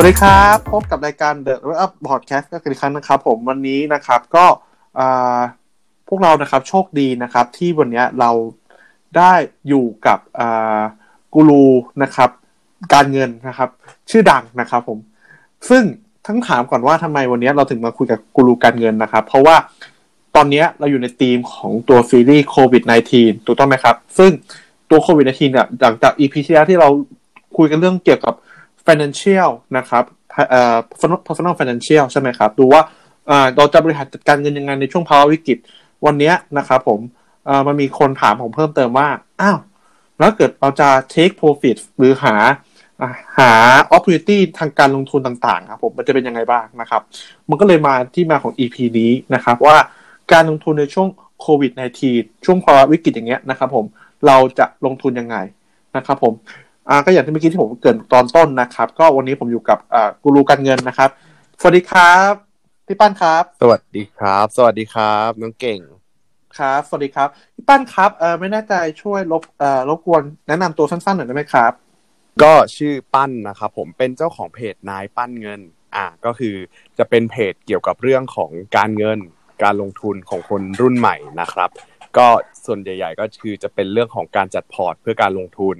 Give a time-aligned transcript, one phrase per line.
[0.00, 4.44] วัสดีครับ พบกับรายการ The Up Podcast ก็อีกครั้งนะครับ ผมวันนี้นะครับก็
[6.08, 8.30] พวกเรานะครับโชคดีนะครับ ที่วันนี้เรา
[9.16, 9.32] ได้
[9.68, 10.18] อยู่กับ
[11.34, 11.66] กูรู
[12.02, 12.30] นะครับ
[12.94, 13.68] การเงินนะครับ
[14.10, 14.98] ชื่อดังนะครับ ผม
[15.68, 15.82] ซึ่ง
[16.26, 19.56] ทั้งถามก่อนว่าทำไมวันนี้เราถึงมาคุยกับกูรูการเงินนะครับ เพราะว่า
[20.36, 22.82] ตอนนี้เราอยู่ในธีมของตัวซีรีส์โควิด
[23.14, 24.30] -19 ถูกต้องไหมครับ ซึ่ง
[24.90, 26.88] ตัวโควิด -19 เนี่ยหลังจาก EP ที่แล้วที่เรา
[27.56, 28.34] คุยกันเรื่องเกี่ยวกับ
[28.88, 30.04] financial นะครับ
[30.50, 30.76] เอ่อ
[31.26, 32.82] personal financial ใช่ไหมครับดูว่า
[33.56, 35.58] เราจะบริหารจัดการเงินยังไงในช่วงภาวะวิกฤต
[36.06, 37.00] วันนี้นะครับผม
[37.66, 39.08] มันมีคนถามผมเพิ่มเติมว่า
[39.40, 39.58] อ้าว
[40.18, 42.34] แล้วเกิดเราจะ take profit หรือหา
[43.38, 43.52] หา
[43.94, 47.02] opportunity ทางการลงทุนต่างๆครับผมมันจะเป็นยังไงบ้างนะครับ
[47.48, 49.76] มันก็เลยมาที่มาของ EP นี้นะครับ ว่า
[50.32, 51.08] การลงทุนในช่วง
[51.40, 51.72] โควิด
[52.08, 53.84] -19 ช่วงภาวะวิกฤตอย่างเงี้ยนะครับผม
[54.26, 55.36] เราจะลงทุนยังไง
[55.96, 56.34] นะครับผม
[56.88, 61.10] อ่าก็อย่างที่เมื่อกี้ที่ผมเกิดตอนต้นนะครับ ก็วันนี้ผมอยู่กับอ่ากูรูการเงินนะครับ
[61.60, 62.32] สวัสดีครับ
[62.86, 65.80] พี่ป้านครับ สวัสดีครับ สวัสดีครับน้องเก่ง
[66.58, 71.72] ครับ สวัสดีครับพี่ป้านครับเออไม่แน่ใจช่วยลบเอ่อรบกวนแนะนำตัวสั้นๆหน่อยได้ไหมครับ
[72.42, 75.60] ก็ชื่อปั้นนะครับผมเป็นเจ้าของเพจนายปั้นเงิน
[75.94, 76.54] อ่าก็คือ
[76.98, 79.18] จะเป็นเพจเกี่ยวกับเรื่องของการเงิน
[79.62, 81.70] การลงทุนของคนรุ่นใหม่นะครับ
[82.16, 82.26] ก็
[82.66, 85.76] ส่วนใหญ่ ๆ ก็คือจะเป็นเรื่องของการจัดพอร์ตเพื่อการลงทุน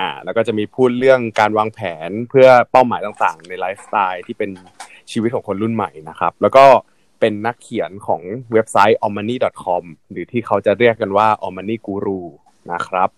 [0.00, 4.50] อ่าแล้วก็จะมีพูดเรื่องการวางแผนเพื่อเป้าหมายต่างๆ ในไลฟ์สไตล์ที่เป็น
[5.12, 6.64] ชีวิตของคนรุ่นใหม่นะครับ แล้วก็
[7.20, 12.20] เป็นนักเขียนของเว็บไซต์ aomMONEY.com หรือที่เขาจะเรียกกันว่า aomMONEY guru
[12.72, 13.10] นะครับ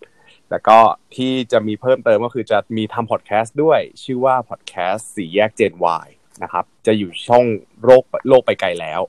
[0.50, 0.78] แล้วก็
[1.16, 6.08] ที่จะมีเพิ่มเติมก็คือจะมีทำพอดแคสต์ด้วย ชื่อว่าพอดแคสต์สี่แยก Gen Y
[6.42, 7.44] นะครับ จะอยู่ช่อง
[7.84, 9.00] โลกโลกไปไกลแล้ว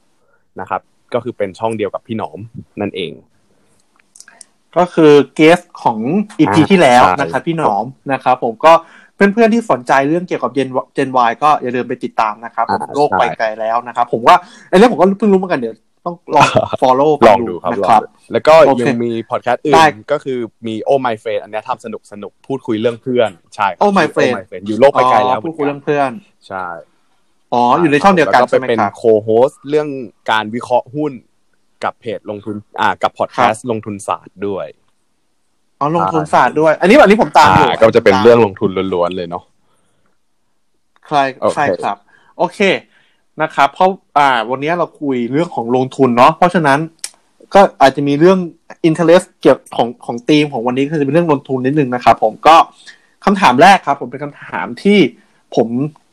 [0.59, 0.81] นะครับ
[1.14, 2.39] ก็คือเป็นช่องเดียวกับพี่หนอม
[2.81, 3.11] นั่นเอง
[4.77, 6.00] ก็คือเกสของ
[6.39, 8.73] อีพีที่แล้วนะครับพี่หนอมนะครับผมก็
[9.16, 14.36] เพื่อนๆที่สนใจเรื่องเกี่ยวกับเจนเจนวก็อย่าลืมไปติดตามนะครับโลกไปไกลแล้วนะครับ ผมว่า
[14.70, 16.48] ไอ้เรื่องผมก็เพิ่งรู้เหมือนกันเดี๋ยวต้องลอง
[16.82, 18.02] follow ลองดูครับ
[18.33, 20.37] แล้วก็ยังมีพอดแคสต์อื่นก็คือ
[20.67, 24.33] มีโอ้ my friend อันนี้ทำสนุกสนุกพูดคุยเรื่องเพื่อน ใช่โอ้ my friend
[24.67, 26.11] อยู่โลกไปไกลแล้วพูดคุยเรื่องเพื่อน
[26.48, 26.65] ใช่
[27.53, 29.88] อ๋อ อยู่ในช่องเดียวกันใช่ไหมครับเป็นโคโฮสเรื่อง
[30.32, 31.14] การวิเคราะห์หุ้น
[31.83, 34.65] กับเพจลงทุนอ่ากับพอดแคสต์ลงทุนศาสตร์ด้วย
[35.80, 39.43] อ๋อลงทุนศาสตร์ด้วย อันนี้อันนี้ผมตามอยู่ก็จะเป็นเรื่องลงทุนล้วนๆเลยเนาะ
[41.09, 41.23] ใช่
[41.55, 41.97] ใช่ครับ
[42.37, 42.59] โอเค
[43.41, 46.80] นะครับ เพราะอ่า วันนี้เราคุยเรื่องของลงทุนเนาะเพราะฉะนั้น
[47.53, 48.37] ก็อาจจะมีเรื่อง
[48.86, 52.55] อินเทอร์เน็ตเกี่ยวของของทีมของวันนี้ก็จะเป็นเรื่องลงทุนนิดนึงนะครับผมก็
[53.25, 54.99] คำถามแรกครับ ผมเป็นคำถามที่
[55.55, 55.67] ผม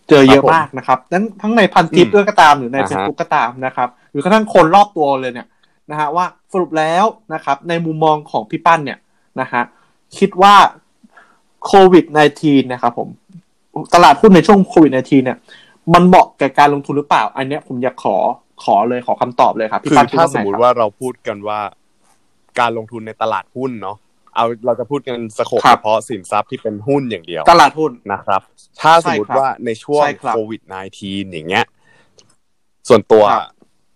[0.08, 5.46] เจอเยอะมากนะครับนั้นทั้งในพันทิปด้วยก็ตามหรือในเฟซบุ๊กก็ตามนะครับ หรือกระทั่งคนรอบตัวเลยเนี่ย
[5.90, 7.04] นะฮะว่าสรุปแล้ว
[7.34, 8.98] นะครับในมุมมองของพี่ปั้นเนี่ย
[9.40, 9.62] นะฮะ
[10.18, 10.54] คิดว่า
[11.66, 12.04] โควิด
[12.38, 13.08] -19 นะครับผม
[13.94, 15.38] ตลาดหุ้นในช่วงโควิด -19 เนี่ย
[15.94, 18.16] มันเหมาะแก่การลงทุนหรือเปล่า อันนี้ผมอยากขอ
[18.64, 21.60] ขอเลยขอคำตอบเลยครับคือถ้าสมมติว่าเราพูดกันว่า
[22.60, 23.96] การลงทุนในตลาดหุ้นเนาะ
[24.34, 28.42] เอาเราจะพูดกันสโคปเฉพาะสินทรัพย์ที่เป็นหุ้นอย่างเดียว ตลาดหุ้นนะครับ
[28.80, 30.62] ถ้าสมมติว่าในช่วงโควิด
[30.96, 31.64] -19 อย่างเงี้ย
[32.88, 33.24] ส่วนตัว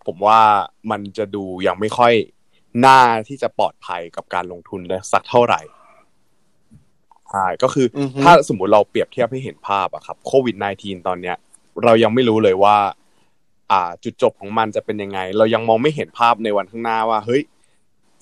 [0.07, 0.41] ผมว่า
[0.91, 2.13] มันจะดูยังไม่ค่อย
[2.85, 5.61] น่าที่จะปลอดภัยกับการลงทุนเลยสักเท่าไหร่
[7.31, 7.87] ใช่ก็คือ
[8.23, 11.37] ถ้าสมมุติเราเปรียบเทียบให้เห็นภาพอะครับโควิด -19 ตอนเนี้ย
[11.85, 12.77] เรายังไม่รู้เลยว่า
[13.73, 17.43] อ่า จุดจบของมันจะเป็นยังไง เรายังมองไม่เห็นภาพในวันข้างหน้าว่า เฮ้ย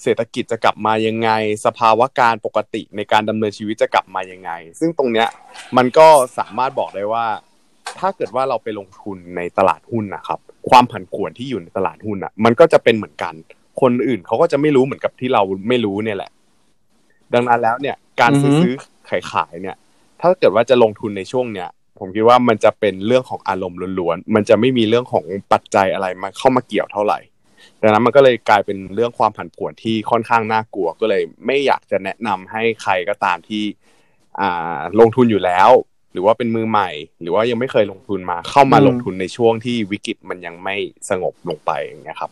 [0.02, 1.30] เศรษฐกิจจะกลับมายังไง
[1.66, 5.28] สภาวะการปกติในการดำเนินชีวิตจะกลับมายังไง ซึ่งตรงเนี้ย
[5.76, 6.08] มันก็
[6.38, 7.26] สามารถบอกได้ว่า
[7.98, 13.34] ถ้าเกิดว่าเราไปลงทุนในตลาดหุ้นนะครับ ความผันผวนที่อยู่ในตลาดหุ้นอะ มันก็จะเป็นเหมือนกัน
[13.80, 16.30] คนอื่นเขาก็จะไม่รู้เหมือนกับที่เราไม่รู้เนี่ยแหละ
[17.34, 18.56] ดังนั้นแล้วเนี่ย การซื้อ
[19.08, 19.76] ขายขายเนี่ย
[20.20, 27.18] ถ้าเกิดว่าจะลงทุนในช่วงเนี้ยผมคิดว่ามันจะเป็นเรื่องของอารมณ์ล้วนๆ มันจะไม่มีเรื่องของปัจจัยอะไรมาเข้ามาเกี่ยวเท่าไหร่
[27.80, 33.62] ดังนั้นมันก็เลยกลายเป็นเรื่องความผันผวนที่ค่อนข้างน่ากลัว ก็เลยไม่อยากจะแนะนำให้ใครก็ตามที่
[34.40, 35.70] อ่าลงทุนอยู่แล้ว
[36.12, 36.90] หรือว่าเป็นมือใหม่
[37.20, 40.76] หรือว่ายังไม่เคยลงทุนมา เข้ามาลงทุนในช่วงที่วิกฤตมันยังไม่
[41.10, 42.30] สงบลงไปอย่างเงี้ยครับ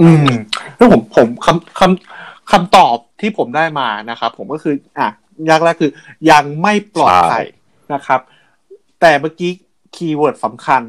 [0.00, 0.28] อืม
[0.76, 5.08] แล้วผมผมคำคำคำตอบที่ผมได้มานะครับผมก็คือ อะ
[5.50, 5.90] ยากแรกคือ
[6.30, 7.44] ยังไม่ปลอดภัย
[7.94, 8.20] นะครับ
[9.00, 9.52] แต่เมื่อกี้
[9.94, 10.82] คีย์เวิร์ดสำคัญ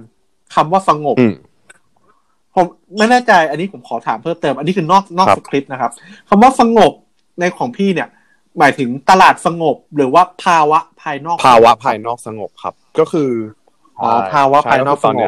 [0.55, 1.17] คำว่าสงบ
[2.55, 2.65] ผม
[2.97, 5.91] ไม่แน่ใจ อันนี้ผมขอถามเพิ่มเติม อันนี้คือนอกนอกสคริปต์นะครับ
[6.29, 6.91] คำว่าสงบ
[7.39, 8.09] ในของพี่เนี่ย
[8.59, 13.31] หมายถึงตลาดสงบหรือว่าภาวะภายนอก ภาวะภายนอกสงบครับ ก็คือ
[13.99, 15.27] อ๋อภาวะภายนอกสงบ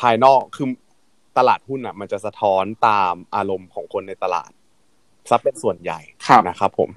[0.00, 0.68] ภายนอกคือ
[1.38, 4.50] ตลาดหุ้นอะ มันจะสะท้อนตามอารมณ์ของคนในตลาด
[5.30, 6.00] ซับเป็นส่วนใหญ่
[6.48, 6.88] นะครับ ผม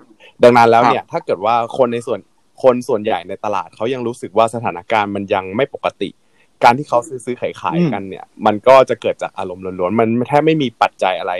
[0.44, 2.19] ดังนั้นแล้วเนี่ย ถ้าเกิดว่าคนในส่วน
[2.63, 6.10] คนส่วนใหญ่ในตลาดเขายังรู้สึกว่าสถานการณ์มันยังไม่ปกติ
[6.63, 11.33] การที่เขาซื้อซื้อขายขายกันเนี่ย มันก็จะเกิดจากอารมณ์ล้วนๆมันแทบไม่มีปัจจัยอะไร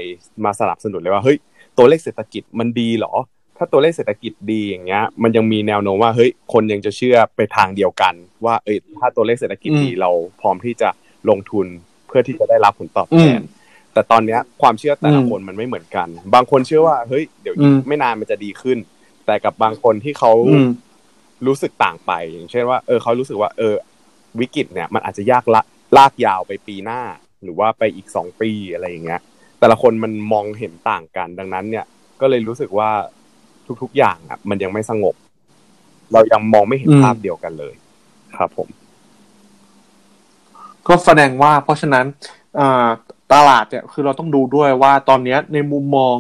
[0.46, 1.38] มาสนับสนุนเลยว่าเฮ้ย
[1.78, 3.14] ตัวเลขเศรษฐกิจมันดีหรอ
[3.58, 8.14] ถ้าตัวเลขเศรษฐกิจดีอย่างเงี้ย มันยังมีแนวโน้มว่าเฮ้ยคนยังจะเชื่อไปทางเดียวกัน
[8.46, 10.12] ว่าเอ้ยถ้าตัวเลขเศรษฐกิจดีเรา
[10.42, 10.90] พร้อมที่จะ
[11.30, 11.66] ลงทุน
[12.08, 13.42] เพื่อที่จะได้รับผลตอบแทน
[13.94, 17.56] แต่ตอนเนี้ยความเชื่อแต่ละคนมันไม่เหมือนกัน บางคนเชื่อว่าเฮ้ยเดี๋ยว
[17.88, 18.78] ไม่นานมันจะดีขึ้น
[19.26, 20.32] แต่กับบางคนที่เขา
[21.48, 23.76] รู้สึกต่างไป อย่างเช่นว่าเออเขารู้สึกว่า เออ
[24.40, 25.62] วิกฤตเนี่ย มันอาจจะยากละ
[25.98, 27.02] ลากยาวไปปีหน้า
[27.44, 29.22] หรือว่าไปอีกสองปีอะไรอย่างเงี้ย
[29.60, 31.86] แต่ละคนมันมองเห็นต่างกันดังนั้นเนี่ย
[32.22, 32.90] ก็เลยรู้สึกว่า
[33.82, 35.16] ทุก ๆ อย่างอะ มันยังไม่สงบ
[36.14, 37.74] เรายังมองไม่เห็นภาพเดียวกันเลย
[38.38, 38.68] ครับผม
[40.88, 42.06] ก็แสดงว่า เพราะฉะนั้น
[43.34, 46.16] ตลาดเนี่ย คือเราต้องดูด้วยว่าตอนนี้ในมุมมอง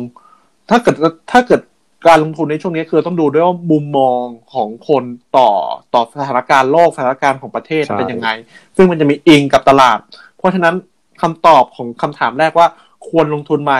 [0.70, 0.96] ถ้าเกิด
[1.32, 1.62] ถ้าเกิด
[2.08, 4.22] การลงทุนในช่วงนี้คือต้องดูด้วยว่ามุมมอง
[4.54, 5.04] ของคน
[5.38, 5.50] ต่อ
[5.94, 8.30] ต่อสถานการณ์โลกสถานการณ์ของประเทศเป็นยังไง
[8.76, 9.98] ซึ่งมันจะมีอิงกับตลาด
[10.38, 10.76] เพราะฉะนั้น
[11.22, 12.68] คำตอบของคำถามแรกว่า
[13.08, 13.74] ควรลงทุนไหม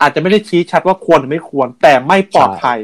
[0.00, 2.78] อาจจะไม่ได้ชี้ชัดว่าควรหรือไม่ควร แต่ไม่ปลอดภัย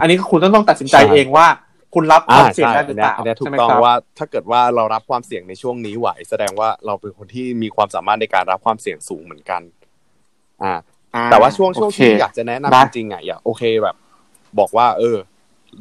[0.00, 1.46] อันนี้คุณต้องต้องตัดสินใจเองว่า
[1.94, 9.62] คุณรับความเสี่ยงได้หรือเปล่าใช่ถูกต้องว่า ถ้าเกิดว่าเรารับความเสี่ยงในช่วงนี้ไหว แสดงว่าเราเป็นคนที่มีความสามารถในการรับความเสี่ยงสูงเหมือนกัน
[10.62, 10.74] อ่า
[11.30, 13.96] แต่ว่าช่วงช่วงที่อยากจะแนะนำจริงๆอะอย่าโอเคแบบ
[14.58, 15.16] บอกว่า เออ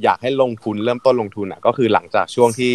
[0.03, 2.71] อยากให้ลงทุนเริ่มต้นลงทุนอะ ก็คือหลังจากช่วงที่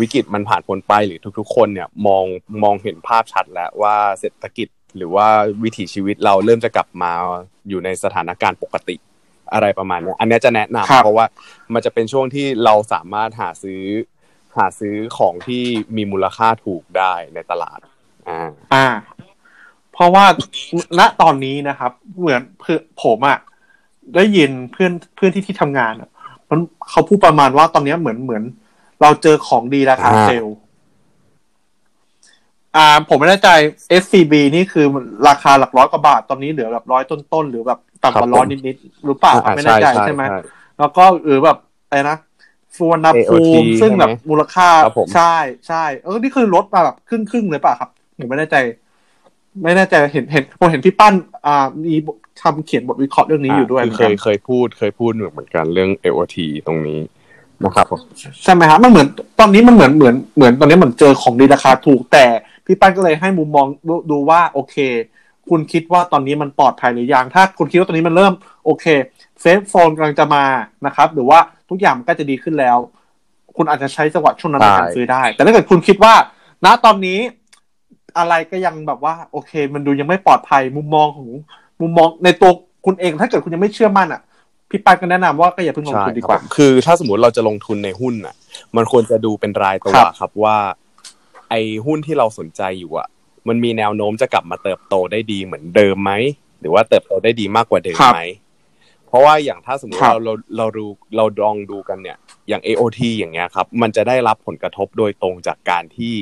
[0.00, 2.24] วิกฤตมันผ่านพ้นไปหรือทุก ๆ คนเนี่ย มอง
[2.62, 5.28] มองเห็นภาพชัดแล้วว่าเศรษฐกิจ หรือว่า
[5.62, 7.12] วิถีชีวิตเราเริ่มจะกลับมา
[7.68, 8.96] อยู่ในสถานการณ์ปกติ
[9.52, 11.26] อะไรประมาณนี้อันนี้จะแนะนำเพราะว่า
[11.72, 13.82] มันจะเป็นช่วงที่เราสามารถหาซื้อ
[14.56, 15.62] หาซื้อของที่
[15.96, 17.78] มีมูลค่าถูกได้ในตลาด
[18.28, 18.86] อ่า อ่า
[19.92, 20.24] เพราะว่า
[20.98, 23.38] ณตอนนี้นะครับ เหมือนเพื่อผมอะ
[24.14, 26.10] ได้ยินเพื่อนเพื่อนที่ที่ทำงานอะ
[26.50, 26.60] มัน
[26.90, 28.42] เขาพูดประมาณว่าตอนนี้เหมือนเหมือน
[29.02, 30.46] เราเจอของดีราคาเซล
[32.76, 33.48] อ่าผมไม่แน่ใจ
[34.02, 34.86] SCB นี่คือ
[35.28, 40.22] ราคาหลักร้อยกว่าบาท ตอนนี้เหลือแบบร้อยต้นๆ หรือแบบต่ำกว่าร้อยนิดๆหรือเปล่าไม่แน่ใจใช่ไหม
[40.78, 42.16] แล้วก็หรือแบบอะไรนะ
[42.74, 44.68] ฟูวนาภูมิซึ่งแบบมูลค่า
[45.14, 45.36] ใช่
[45.68, 48.56] ใช่เออนี่คือลดมาแบบครึ่งครึ่งเลยป่ะครับผมไม่แน่ใจ
[49.62, 51.14] ไม่แน่ใจเห็นเห็นผมเห็นพี่ปั้น
[51.46, 51.94] อ่ามี
[52.42, 56.36] ทำเขียนบทวิเคราะห์เรื่องนี้อยู่ด้วยเคยเคยพูดเคยพูดเหมือนกันเรื่อง AOT
[56.66, 57.00] ตรงนี้
[57.62, 57.86] นะครับ
[58.44, 59.06] ใช่ไหมครับมันเหมือน
[59.38, 62.24] ตอนนี้มันเหมือนเหมือนเหมือนตอนนี้เหมือนเจอของดีราคาถูกแต่
[62.66, 64.76] พี่ปั้นก็เลยให้มุมมองดูว่าโอเค
[65.50, 68.32] คุณคิดว่าตอนนี้มันปลอดภัยหรือยังถ้าคุณคิดว่าตอนนี้มันเริ่ม
[68.64, 68.84] โอเค
[69.40, 70.44] safe zone กำลังจะมา
[70.86, 71.38] นะครับ หรือว่า
[71.70, 72.78] ทุกอย่างมันก็จะดีขึ้นแล้ว
[73.56, 76.14] คุณอาจจะใช้จังหวะช่วงนั้นในการซื้อได้ แต่ถ้าเกิดคุณคิดว่า
[76.64, 77.18] ณตอนนี้
[78.18, 81.28] อะไรก็ยังแบบว่า โอเค มันดูยังไม่ปลอดภัยมุมมองของ
[81.80, 82.50] มุมมองในตัว
[82.86, 84.20] คุณเอง ถ้าเกิดคุณยังไม่เชื่อมั่นอะ
[84.70, 88.34] พี่ปานก็แนะนำว่าก็อย่าเพิ่งลงทุนดีกว่า คือถ้าสมมติเราจะลงทุนในหุ้นอะ
[88.76, 93.08] มันควรจะดูเป็นรายตัวครับว่าไอ้หุ้นที่เราสนใจอยู่อะ
[93.48, 96.12] มันมีแนวโน้มจะกลับมาเติบโตได้ดีเหมือนเดิมไหม
[96.60, 98.20] หรือว่าเติบโตได้ดีมากกว่าเดิมไหม
[99.08, 100.86] เพราะว่าอย่างถ้าสมมติเราเราเราดู
[101.16, 102.18] เราลองดูกันเนี่ย
[102.48, 106.14] อย่าง AOT อย่างเงี้ยครับ มันจะได้รับผลกระทบโดยตรงจากการที่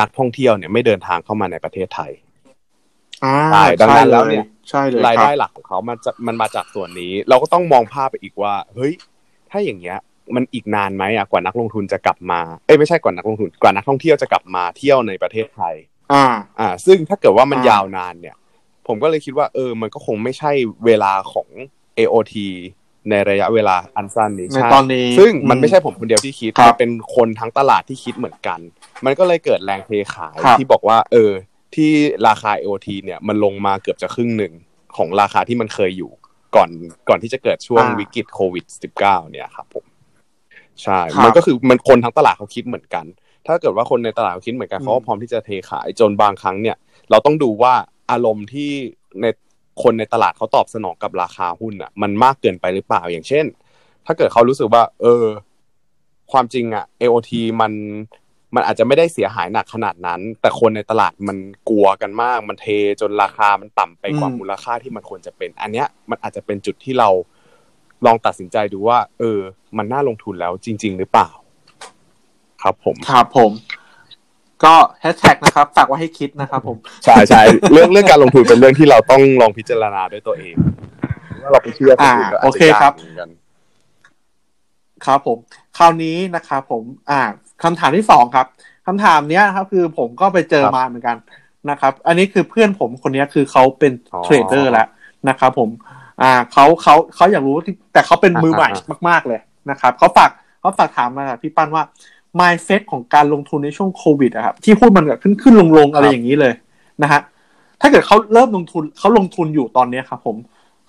[0.00, 2.12] นักท่องเที่ยวเนี่ยไม่เดินทางเข้ามาในประเทศไทย
[3.52, 8.92] ใช่ดังนั้นแล้วเนี่ยใช่เลยรายได้หลักของเขามันจะมันมาจากส่วนนี้ เราก็ต้องมองภาพไปอีกว่า เฮ้ย
[9.50, 9.98] ถ้าอย่างเงี้ย
[10.34, 15.74] มันอีกนานไหมอะกว่านักลงทุนจะกลับมาเอ้ยไม่ใช่กว่านักลงทุนกว่านักท่องเที่ยวจะกลับมาเที่ยวในประเทศไทย
[16.12, 16.24] อ่า
[16.60, 18.36] อ่า ซึ่งถ้าเกิดว่ามันยาวนานเนี่ย
[18.86, 20.52] ผมก็เลยคิดว่า เออ มันก็คงไม่ใช่
[20.86, 21.48] เวลาของ
[21.98, 22.34] AOT
[23.10, 28.58] ในระยะเวลาอันสั้นนี้ใช่ตอนนี้ ซึ่งมันไม่ใช่ผมคนเดียวที่คิดมันเป็นคนทั้งตลาดที่คิดเหมือนกัน
[29.04, 31.30] มันก็เลยเกิดแรงเทขายที่บอกว่า เออ
[31.74, 31.90] ที่
[32.28, 34.52] ราคา AOT เนี่ยมันลงมาเกือบจะครึ่งหนึ่ง
[34.96, 36.10] ของราคาที่มันเคยอยู่
[36.56, 36.70] ก่อน
[37.08, 38.64] ก่อนที่จะเกิดช่วงวิกฤตโควิด
[38.98, 39.84] -19 เนี่ยครับผม
[40.82, 43.04] ใช่ มันก็คือมันคนทั้งตลาดเขาคิดเหมือนกัน
[43.46, 46.76] ถ้าเกิดว่าคนในตลาดเขาคิดเหมือนกันเขาก็พร้อมที่จะเทขายจนบางครั้งเนี่ย
[47.10, 47.74] เราต้องดูว่า
[48.10, 48.70] อารมณ์ที่
[49.20, 49.26] ใน
[49.82, 53.44] คนในตลาดเขาตอบสนองกับราคาหุ้นอะ มันมากเกินไปหรือเปล่าอย่างเช่น
[54.06, 55.24] ถ้าเกิดเขารู้สึกว่า เออ
[56.32, 57.72] ความจริงอะ AOT มัน
[58.54, 61.36] มันอาจจะไม่ได้เสียหายหนักขนาดนั้น แต่คนในตลาดมัน
[61.68, 62.66] กลัวกันมาก มันเท
[63.00, 67.08] จนราคามันต่ำไปกว่ามูลค่าที่มันควรจะเป็น อันเนี้ยมันอาจจะเป็นจุดที่เรา
[68.06, 69.38] ลองตัดสินใจดูว่า เออ
[69.76, 71.28] มันน่าลงทุนแล้วจริง ๆ หรือเปล่า
[72.62, 73.50] ครับผมครับผม
[74.64, 77.42] ก็แฮชแท็กนะครับฝากไว้ให้คิดนะครับผมใช่ใช่
[77.72, 80.54] เรื่องเรื่องการลงทุนเป็นเรื่องที่เราต้องลองพิจารณาด้วยตัวเอง
[81.42, 83.28] ว่าเราไปเชื่อคนอื่นก็อาจจะยากเหมือนกัน
[85.06, 85.38] ครับผม
[85.78, 87.20] คราวนี้นะครับผม อ่า
[87.62, 88.46] คำถามที่สองครับ
[88.86, 91.16] คำถามเนี้ยครับ คือผมก็ไปเจอมาเหมือนกัน
[91.70, 93.92] นะครับ อันนี้คือเพื่อนผมคนนี้คือเขาเป็น
[94.24, 94.88] เทรดเดอร์แล้ว
[95.28, 95.68] นะครับผม
[96.22, 97.54] อ่าเขาเขาเขาอยากรู้
[97.92, 98.70] แต่เขาเป็นมือใหม่
[99.08, 101.82] มาก ๆเลยนะครับเขาฝากเขาฝากถามมาพี่ปั้นว่า
[102.40, 106.52] mindset ของการลงทุนในช่วงโควิดอะครับที่หุ้นมันแบบขึ้นขึ้นลงลงอะไรอย่างนี้เลย
[107.02, 107.20] นะฮะ
[107.80, 110.36] ถ้าเกิดเขาเริ่มลงทุนเขาลงทุนอยู่ตอนนี้ครับผม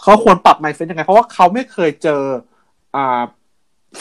[0.02, 2.22] เขาควรปรับ mindset ยังไง เพราะว่าเขาไม่เคยเจอ
[2.96, 3.22] อ่า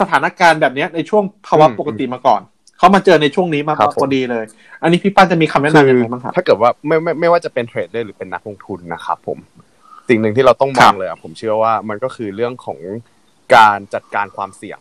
[0.00, 2.40] สถานการณ์แบบนี้ในช่วงภาวะปกติมาก่อน
[2.78, 4.44] เขามาเจอในช่วงนี้มาพอดีเลย
[4.82, 9.38] อันนี้พี่ปั้นจะมีคำแนะนำยังไงบ้างครับถ้าเกิดว่าไม่ไม่ไม่ว่าจะเป็นเทรดเดอร์หรือเป็นนักลงทุนนะครับผม
[10.12, 12.78] สิ่งหนึ่งที่เราต้องมองเลยอะผมเชื่อว่ามันก็คือเรื่องของ
[13.54, 14.78] การจัดการความเสี่ยง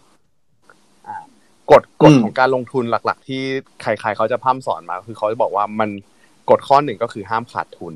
[1.71, 3.41] กฎกฎของการลงทุนหลัก ๆ ที่
[3.81, 5.89] ใคร ๆเขาจะพ่ำสอนมา คือเขาจะบอกว่ามัน
[6.49, 7.93] กฎข้อหนึ่งก็คือห้ามขาดทุน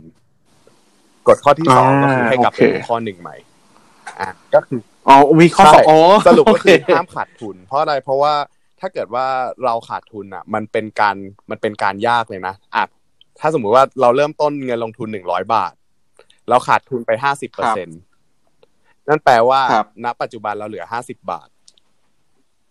[1.28, 3.36] กฎข้อที่สองก็คือให้กลับไปดูข้อหนึ่งใหม่
[4.20, 5.84] อะก็คืออ๋อมีข้อสอง
[6.28, 8.34] สรุปก็คือห้ามขาดทุน เพราะอะไรเพราะว่า
[8.80, 9.26] ถ้าเกิดว่า
[9.66, 11.16] เราขาดทุนอะ มันเป็นการ
[11.50, 12.84] มันเป็นการยากเลยนะอะ
[13.40, 15.74] ถ้าสมมุติว่าเราเริ่มต้นเงินลงทุนหนึ่งร้อยบาท
[16.50, 17.94] เราขาดทุนไปห้าสิบเปอร์เซ็นต
[19.10, 19.62] นั่นแปลว่า
[20.04, 21.48] ณปัจจุบันเราเหลือห้าสิบบาท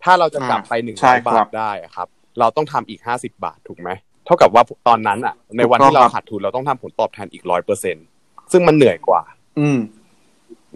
[0.02, 3.90] ถ้าเราจะกลับไปหนึ่งร้อยบาทได้ครับ เราต้องทำอีกห้าสิบาทถูกไหม
[4.24, 7.96] เท่ากับว่าตอนนั้นอะ ในวันที่เราขาดทุนเราต้องทำผลตอบแทนอีกร้อยเปอร์เซ็น
[8.52, 9.22] ซึ่งมันเหนื่อยกว่า
[9.58, 9.78] อืม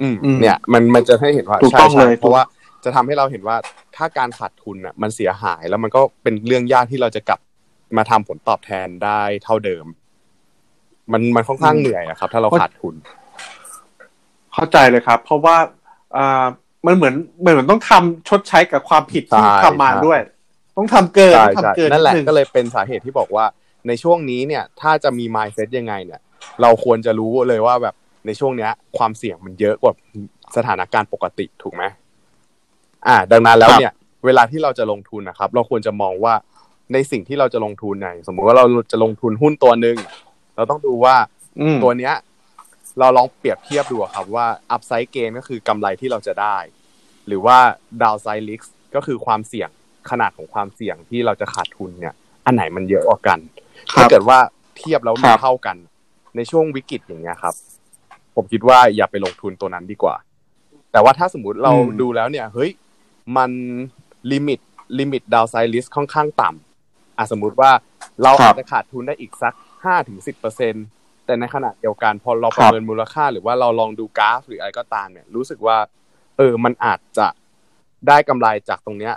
[0.01, 2.43] อืม เนี่ย มันมันจะให้เห็นว่าใช่ใช่เพราะว่า
[2.85, 3.57] จะทำให้เราเห็นว่า
[3.97, 7.41] ถ้าการขาดทุนอะ มันเสียหายแล้วมันก็เป็นเรื่องยากที่เราจะกลับ
[7.97, 9.85] มาทำผลตอบแทนได้เท่าเดิม
[11.13, 12.95] มันมันค่อนข้างเหนื่อยอะครับ ถ้าเราขาดทุน
[14.53, 15.57] เข้าใจเลยครับ เพราะว่า
[16.17, 16.45] อ่า
[16.87, 20.21] มันเหมือนเหมือนต้องทำชดใช้กับความผิดที่ทำมาด้วย
[20.77, 23.45] ต้องทำเกินทำเกินนั่นแหละก็เลยเป็นสาเหตุที่บอกว่า
[23.87, 26.21] ในช่วงนี้เนี่ย ถ้าจะมี mindset ยังไงเนี่ย
[26.63, 27.95] เราควรจะรู้เลยว่าแบบ
[28.27, 29.93] ในช่วงเนี้ย ความเสี่ยงมันเยอะกว่า
[30.57, 31.85] สถานการณ์ปกติถูกไหม
[33.07, 33.93] อ่า ดังนั้นแล้วเนี่ย
[34.27, 36.35] เวลาที่เราจะลงทุนนะครับ เราควรจะมองว่า
[36.93, 39.97] ในสิ่งที่เราจะลงทุนในสมมุติว่าเราจะลงทุนหุ้นตัวหนึ่ง
[40.59, 41.17] เราต้องดูว่า
[41.83, 42.15] ตัวเนี้ย
[42.99, 46.57] เราลองเปรียบเทียบดูครับว่า upside gain ก็คือกำไรที่เราจะได้
[47.27, 47.59] หรือว่า
[48.03, 48.61] downside risk
[48.95, 49.71] ก็คือความเสี่ยง
[50.11, 52.15] ขนาดของความเสี่ยงที่เราจะขาดทุนเนี่ย
[52.47, 53.39] อันไหนมันเยอะกว่ากัน
[53.95, 54.39] ถ้าเกิดว่า
[54.77, 55.77] เทียบแล้วมันเท่ากัน
[56.37, 57.55] ในช่วงวิกฤตอย่างเงี้ยครับ
[58.37, 60.17] ผมคิดว่าอย่าไปลงทุนตัวนั้นดีกว่า
[60.93, 62.71] แต่ว่าถ้าสมมุติเราดูแล้วเนี่ย เฮ้ย
[63.37, 63.51] มัน
[64.33, 64.61] limit
[64.99, 67.71] limit downside risk ค่อนข้างต่ำอะสมมุติว่า
[68.23, 70.75] เราอาจจะขาดทุนได้อีกสัก ห้าถึงสิบเปอร์เซ็น
[71.27, 75.77] แต่ในขณะเดียวกันพอเราประเมินมูลค่า หรือว่าเราลองดูกราฟ หรืออะไรก็ตามเนี่ย รู้สึกว่า
[76.37, 77.27] เออมันอาจจะ
[78.09, 79.15] ได้กำไรจากตรงเนี้ย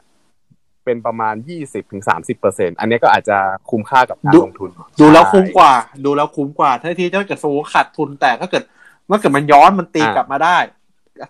[0.86, 3.38] เป็นประมาณยี่สิบถึงสามสิบเปอร์เซ็นอันนี้ก็อาจจะ
[3.72, 5.74] คุ้มค่ากับการลงทุน ดูแล้วคุ้มกว่า
[6.06, 8.64] ดูแล้วคุ้มกว่าถ้าที่ถ้าเกิดโซขาดทุนแต่ถ้าเกิด
[9.08, 10.58] เมื่อเกิดมันย้อนมันตีกลับมาได้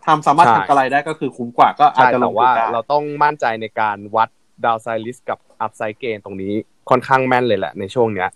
[0.05, 4.29] ทำสามารถทำกำไรได้ก็คือคุ้มกว่าก็อาจจะลงว่า เราต้องมั่นใจในการวัด
[4.65, 6.53] downside risk กับ upside gain ตรงนี้
[6.89, 8.29] ค่อนข้างแม่นเลยแหละในช่วงเนี้ย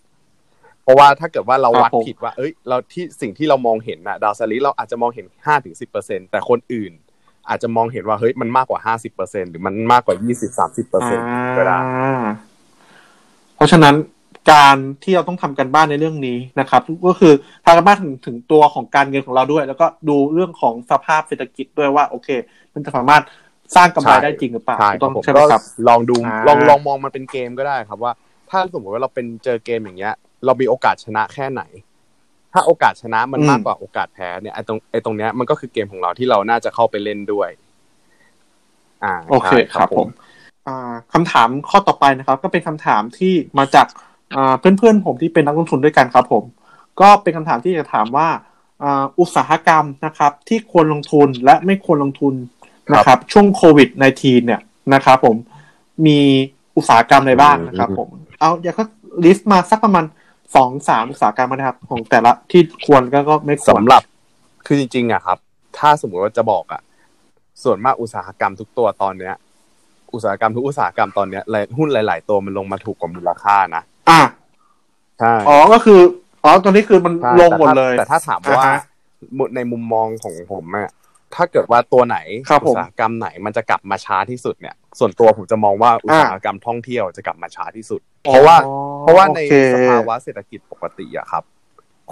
[0.86, 6.92] เพราะว่าถ้าเกิดว่าเราวัดผิดว่า เอ้ย เราที่สิ่งที่เรามองเห็นนะ downside risk เราอาจจะมองเห็นห้าถึงสิบเปอร์เซ็นต์แต่คนอื่น
[7.50, 11.20] อาจจะมองเห็นว่าเฮ้ยมันมากกว่าห้าสิบเปอร์เซ็นต์หรือมันมากกว่ายี่สิบสามสิบเปอร์เซ็นต์
[11.58, 11.78] ก็ได้
[13.56, 13.96] เพราะฉะนั้น
[14.52, 17.34] การที่เราต้องทำการบ้านในเรื่องนี้นะครับ ก็คือ
[17.66, 22.30] ทำการบ้านถึงถึงตัวของการเงินของเราด้วย แล้วก็ดูเรื่องของสภาพเศรษฐกิจด้วยว่า โอเค
[22.74, 23.24] มันจะสามารถ
[23.76, 26.16] สร้างกำไรได้จริงหรือเปล่าต้องใช่ไหมครับลองดู
[26.48, 28.12] ลองลองมองมันเป็นเกมก็ได้ครับว่า
[28.50, 30.14] ถ้าสมมติว่าเราเป็นเจอเกมอย่างเงี้ย
[30.46, 31.64] เรามีโอกาสชนะแค่ไหน
[32.54, 37.50] ถ้าโอกาสชนะมันมากกว่าโอกาสแพ้เนี่ยไอ้ตรงไอ้ตรงเนี้ยมันก็คือเกมของเราที่เราน่าจะเข้าไปเล่นด้วย
[39.04, 40.08] อ่าโอเคครับผม
[40.68, 43.88] อ่าคำถามข้อต่อไปนะครับ ก็เป็นคำถามที่มาจาก
[44.36, 46.44] อ่าเพื่อนๆผมที่เป็นนักลงทุนด้วยกันครับ ผม
[47.02, 48.28] ก็เป็นคำถามที่จะถามว่า
[48.84, 52.34] อ่าอุตสาหกรรมนะครับ ที่ควรลงทุนและไม่ควรลงทุน
[52.94, 54.62] นะครับ ช่วงโควิด -19 เนี่ย
[54.94, 55.36] นะครับผม
[56.06, 56.20] มี
[56.78, 58.10] อุตสาหกรรมอะไรบ้างนะครับผม
[58.40, 58.84] เอาอย่าก็
[59.26, 60.06] ลิสต์มาสักประมาณ
[60.56, 64.02] สองสามอุตสาหกรรมนะครับ ของแต่ละที่ควรก็ก็ไม่ควรสำหรับ
[64.66, 65.38] คือจริง ๆอะครับ
[65.78, 66.82] ถ้าสมมติว่าจะบอกอะ
[67.64, 69.34] ส่วนมากอุตสาหกรรมทุกตัวตอนเนี้ย
[70.14, 71.44] อุตสาหกรรมทุกอุตสาหกรรมตอนเนี้ย
[71.78, 74.22] หุ้นหลาย ๆ ตัวมันลงมาถูกกว่ามูลค่านะอ่า
[75.20, 76.00] ใช่อ๋อก็คือ
[76.44, 78.64] อ๋อตอนนี้คือมันลงหมดเลย แต่ถ้าถามว่า
[79.56, 80.92] ในมุมมองของผมอะ
[81.36, 82.18] ถ้าเกิดว่าตัวไหน
[82.64, 88.58] อุตสาหกรรมไหนมันจะกลับมาช้าที่สุดเนี่ย ส่วนตัวผมจะมองว่าอุตสาหกรรมท่องเที่ยวจะกลับมาช้าที่สุด เพราะว่า
[89.02, 89.40] เพราะว่าใน
[89.74, 91.44] สภาวะเศรษฐกิจปกติอะครับ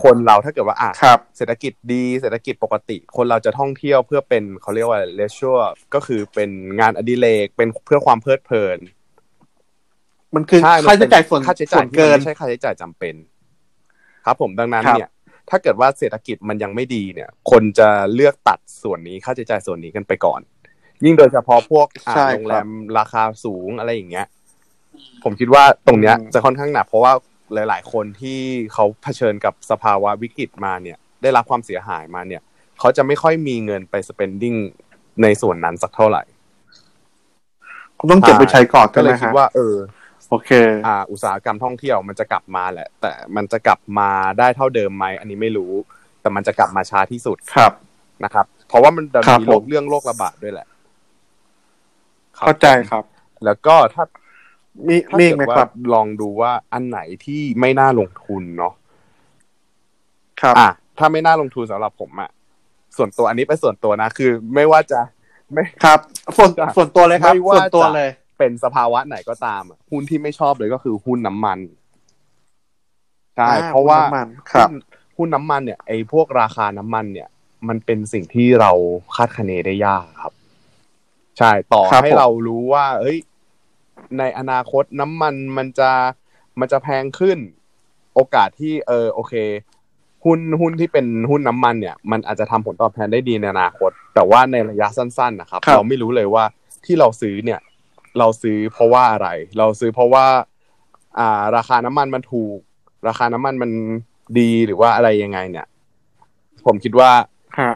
[0.04, 0.92] คนเราถ้าเกิดว่าอะ
[1.38, 6.50] เศรษฐกิจดีเศรษฐกิจปกติ คนเราจะท่องเที่ยวเพื่อเป็นเขาเรียกว่าเลเชอร์ก็คือเป็น
[6.80, 8.80] งานอดิเรกเป็นเพื่อความเพลิดเพลิน
[10.36, 13.16] มันคือค่าใช้จ่ายส่วนค่าใช้จ่ายเกินไม่ใช่ค่าใช้จ่ายจำเป็น
[14.26, 15.10] ครับ ผมดังนั้นเนี่ย
[15.50, 20.42] ถ้าเกิดว่าเศรษฐกิจมันยังไม่ดีเนี่ย คนจะเลือกตัดส่วนนี้ค่าใช้จ่ายส่วนนี้กันไปก่อน
[21.04, 21.88] ยิ่งโดยเฉพาะพวก
[22.34, 24.28] โรงแรมราคาสูงอะไรอย่างเงี้ย
[25.24, 27.14] ผมคิดว่าตรงเนี้ยจะค่อนข้างหนักเพราะว่า
[27.54, 28.40] หลาย ๆ คนที่
[28.74, 32.42] เขาเผชิญกับสภาวะวิกฤตมาเนี่ย ได้รับความเสียหายมาเนี่ย
[32.80, 34.58] เขาจะไม่ค่อยมีเงินไป spending
[35.22, 36.24] ในส่วนนั้นสักเท่าไหร่
[38.12, 39.76] ต้องเก็บไปใช้ก่อนก็เลยคิดว่า เออ
[40.34, 40.52] โอเค
[40.88, 44.10] อ่า อุตสาหกรรมท่องเที่ยวมันจะกลับมาแหละ แต่มันจะกลับมา
[44.40, 45.74] ได้เท่าเดิมไหมอันนี้ไม่รู้
[46.22, 47.74] แต่มันจะกลับมาช้าที่สุดครับ
[48.24, 50.68] นะครับ เพราะว่ามันจะครับมีโรผคมเรื่องโรคระบาดด้วยแหละ
[52.38, 53.04] เข้าใจครับ
[53.46, 54.04] แล้วก็ถ้า
[54.88, 58.74] มีถ้ามีเกิดไหมว่าครับลองดูว่าอันไหนที่ไม่น่าลงทุนเนาะ
[60.42, 62.30] ครับอะถ้าไม่น่าลงทุนสำหรับผมอะ
[62.98, 65.00] ส่วนตัวอันนี้เป็นส่วนตัวนะ คือ ไม่ว่าจะ
[65.54, 66.00] ไม่ครับ
[66.38, 68.10] ส่วนส่วนตัวเลยครับไม่ว่าส่วนตัวจะเลย
[68.44, 71.60] เป็นสภาวะไหนก็ตามอะหุ้นที่ไม่ชอบเลยก็คือหุ้นน้ำมัน
[73.36, 74.80] ใช่อ่เพราะว่าหุ้นน้ำมันครับหุ้น
[75.18, 77.30] หุ้นน้ำมันเนี่ยไอ้พวกราคาน้ำมันเนี่ย
[77.68, 78.72] มันเป็นสิ่งที่เรา
[79.16, 80.34] คาดคะเนได้ยากครับ
[81.38, 83.18] ใช่ต่อครับให้ผมเรารู้ว่า เฮ้ย
[84.18, 85.92] ในอนาคตน้ำมันมันจะ
[86.60, 87.38] มันจะแพงขึ้น
[88.16, 89.34] โอกาสที่ เออ โอเค
[90.26, 96.44] หุ้นหุ้นที่เป็นหุ้นน้ำมันเนี่ย มันอาจจะทำผลตอบแทนได้ดีในอนาคต แต่ว่าในระยะสั้น ๆ นะครับครับเราไม่รู้เลยว่า
[96.86, 97.60] ที่เราซื้อเนี่ย
[98.20, 100.26] เราซื้อเพราะว่าอะไร เราซื้อเพราะว่า
[101.20, 102.58] อ่า ราคาน้ำมันมันถูก
[103.08, 103.72] ราคาน้ำมันมัน
[104.40, 105.68] ดีหรือว่าอะไรยังไง เนี่ย
[106.66, 107.12] ผมคิดว่า
[107.60, 107.74] ฮะ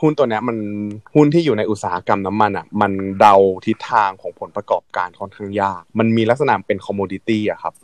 [0.00, 0.56] หุ้นตัวเนี้ย มัน
[1.14, 3.34] หุ้นที่อยู่ในอุตสาหกรรมน้ำมันอะ มันเดา
[3.66, 7.74] ทิศทางของผลประกอบการค่อนข้างยาก มันมีลักษณะเป็นคอมมูดิตี้อะครับ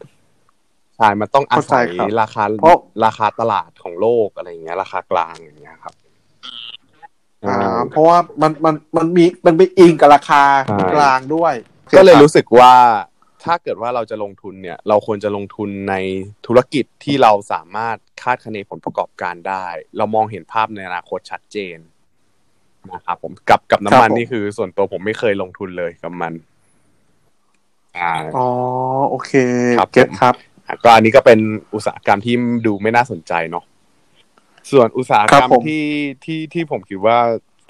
[0.97, 5.95] ใช่มันต้องอาศัยเข้าใจครับราคาเพราะราคาตลาดของโลกอะไรอย่างเงี้ย ราคากลางอย่างเงี้ยครับ
[7.45, 11.55] อ่าอ่าเพราะว่ามันมันมันมีมันไปอิงกับราคาใช่กลางด้วย
[11.97, 12.73] ก็เลยคบรู้สึกว่า
[13.45, 15.95] ถ้าเกิดว่าเราจะลงทุนเนี่ย เราควรจะลงทุนใน
[16.47, 19.67] ธุรกิจที่เราสามารถคาดคะเนผลประกอบการได้
[19.97, 21.79] เรามองเห็นภาพในอนาคตชัดเจน
[22.93, 26.33] นะครับผมกับกับน้ำมันนี่คือ ส่วนตัวผมไม่เคยลงทุนเลยกับมัน
[27.99, 28.49] อ่าอ๋อ
[29.11, 29.33] โอเค
[29.79, 30.35] ครับเก็ตผมครับ
[30.85, 31.39] ก็อันนี้ก็เป็น
[31.75, 32.35] อุตสาหกรรมที่
[32.67, 33.65] ดูไม่น่าสนใจเนาะ
[34.71, 35.85] ส่วนอุตสาหกรรครัมบผมที่
[36.25, 37.19] ที่ที่ผมคิดว่า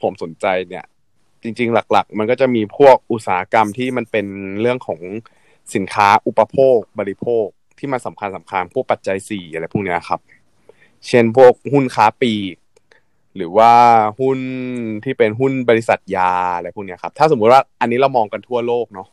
[0.03, 0.85] ผมสนใจเนี่ย
[1.43, 4.27] จริง ๆ หลัก ๆ มันก็จะมีพวกอุตสาหกรรมที่มันเป็น
[4.61, 5.01] เรื่องของ
[5.75, 7.47] สินค้าอุปโภค บริโภค
[7.79, 10.21] ที่มันสำคัญสำคัญพวกปัจจัยสี่อะไรพวกเนี้ยครับ
[11.09, 12.57] เช่นพวกหุ้นค้าปลีก
[13.37, 13.73] หรือว่า
[14.21, 14.39] หุ้น
[15.05, 19.09] ที่เป็นหุ้นบริษัทยาอะไรพวกเนี้ยครับ ถ้าสมมุติว่าอันนี้เรามองกันทั่วโลกเนาะ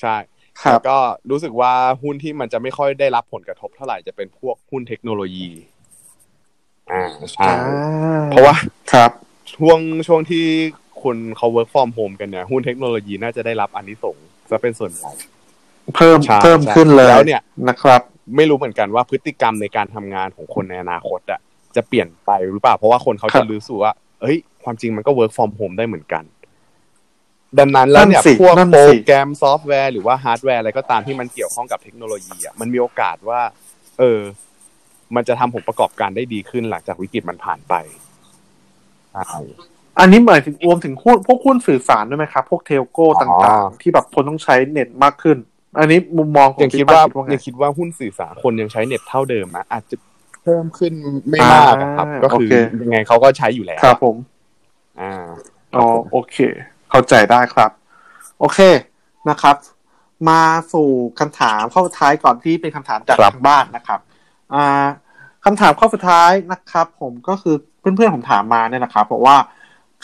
[0.00, 0.16] ใช่
[0.62, 0.98] ครัแล้บวก็
[1.30, 5.48] รู้สึกว่าหุ้นที่มันจะไม่ค่อยได้รับผลกระทบเท่าไหร่จะเป็นพวกหุ้นเทคโนโลยี
[6.90, 7.56] อ่าใช่อ่า
[8.30, 8.54] เพราะว่า
[8.92, 9.10] ครับ
[9.54, 10.46] ช่วงช่วงที่
[11.02, 15.10] คนเขา work from home กันเนี่ย หุ้นเทคโนโลยีน่าจะได้รับอันนี้ส่งส์จะเป็นส่วนใหญ่
[15.96, 18.02] เพิ่มใช่เพิ่มขึ้นเลยแล้วเนี่ยนะครับ
[18.36, 21.40] ไม่รู้เหมือนกันว่าพฤติกรรมในการทำงานของคนในอนาคตอะ
[21.76, 26.24] จะเปลี่ยนไปหรือเปล่า เพราะว่าคนเขาครัจะบรู้สึกว่าเฮ้ย ความจริงมันก็ work from home ได้เหมือนกัน
[27.58, 33.40] ดังนั้นแล้วเนี่ยนั่นสิพวกนั่นโปรสิแกรมซอฟต์แวร์หรือว่าฮาร์ดแวร์อะไรก็ตามที่มันเกี่ยวข้องกับเทคโนโลยีอะมันมีโอกาสว่า
[33.98, 34.20] เออ
[35.14, 37.74] มันจะทำผลประกอบการได้ดีขึ้นหลังจากวิกฤตมันผ่านไป
[39.12, 39.40] ใช่
[40.00, 45.36] อันนี้หมายถึงรวมถึงหุ้นพวกหุ้นสื่อสารด้วยไหมครับ พวกเทลโก้อ๋อต่างๆ ที่แบบคนต้องใช้เน็ตมากขึ้น
[45.78, 49.96] อันนี้มุมมองของยังคิดพี่ว่าป้ไงยังคิดว่าหุ้นสื่อสารคนยังใช้เน็ตเท่าเดิมนะอาจจะ
[50.42, 50.92] เพิ่มขึ้น
[51.28, 54.16] ไม่มากอะครับอ่าก็คือโอเคยังไงเขาก็ใช้อยู่แล้วครับผม
[55.00, 55.12] อ่า
[55.76, 56.36] อ๋อโอเค
[56.90, 57.70] เข้าใจได้ครับ
[58.40, 58.58] โอเค
[59.30, 59.56] นะครับ
[60.28, 60.88] มาสู่
[61.20, 64.00] คำถามข้อสุดท้ายก่อนที่เป็นคำถามจากครับทางบ้านนะครับ
[64.54, 64.86] อ่า
[65.44, 69.36] คำถามข้อสุดท้ายนะครับ ผมก็คือเพื่อนๆผมถามมาเนี่ยนะครับบอกว่า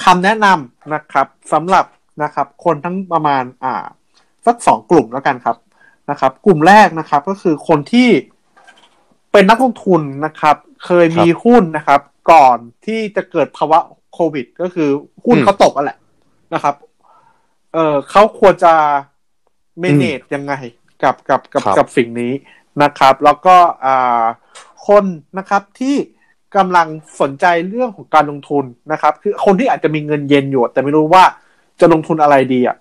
[0.04, 1.84] คำแนะนำนะครับสำหรับ
[2.22, 3.84] นะครับคนทั้งประมาณอ่า
[4.46, 5.56] สักสองกลุ่มแล้วกันครับ
[6.10, 8.08] นะครับ กลุ่มแรกนะครับก็คือคนที่
[9.32, 12.00] เป็นนักลงทุนนะครับ เคยมีหุ้นนะครับ
[12.32, 13.78] ก่อนที่จะเกิดภาวะ
[14.12, 14.88] โควิด ก็คือ
[15.24, 15.98] หุ้นอืมเขาตกอะแหละ
[16.54, 16.74] นะครับ
[17.72, 18.74] เออเขาควรจะ
[19.82, 20.52] manage ยังไง
[21.02, 22.32] กับกับกับครับกับสิ่งนี้
[22.82, 24.24] นะครับ แล้วก็อ่า
[24.88, 25.04] คน
[25.38, 25.96] นะครับที่
[26.56, 26.88] กำลัง
[27.20, 31.22] สนใจเรื่องของการลงทุนนะครับ คือคนที่อาจจะมีเงินเย็นอยู่ แต่ไม่รู้ว่า
[31.80, 32.76] จะลงทุนอะไรดีอะ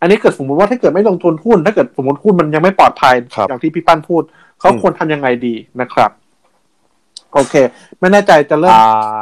[0.00, 4.22] อันนี้เกิดสมมติว่าถ้าเกิดไม่ลงทุนหุ้น ถ้าเกิดสมมติหุ้นมันยังไม่ปลอดภัยครับอย่างที่พี่ปั้นพูด
[4.60, 6.10] เขาอืมควรทำยังไงดีนะครับ
[7.34, 7.54] โอเค
[8.00, 8.78] ไม่แน่ใจจะเริ่ม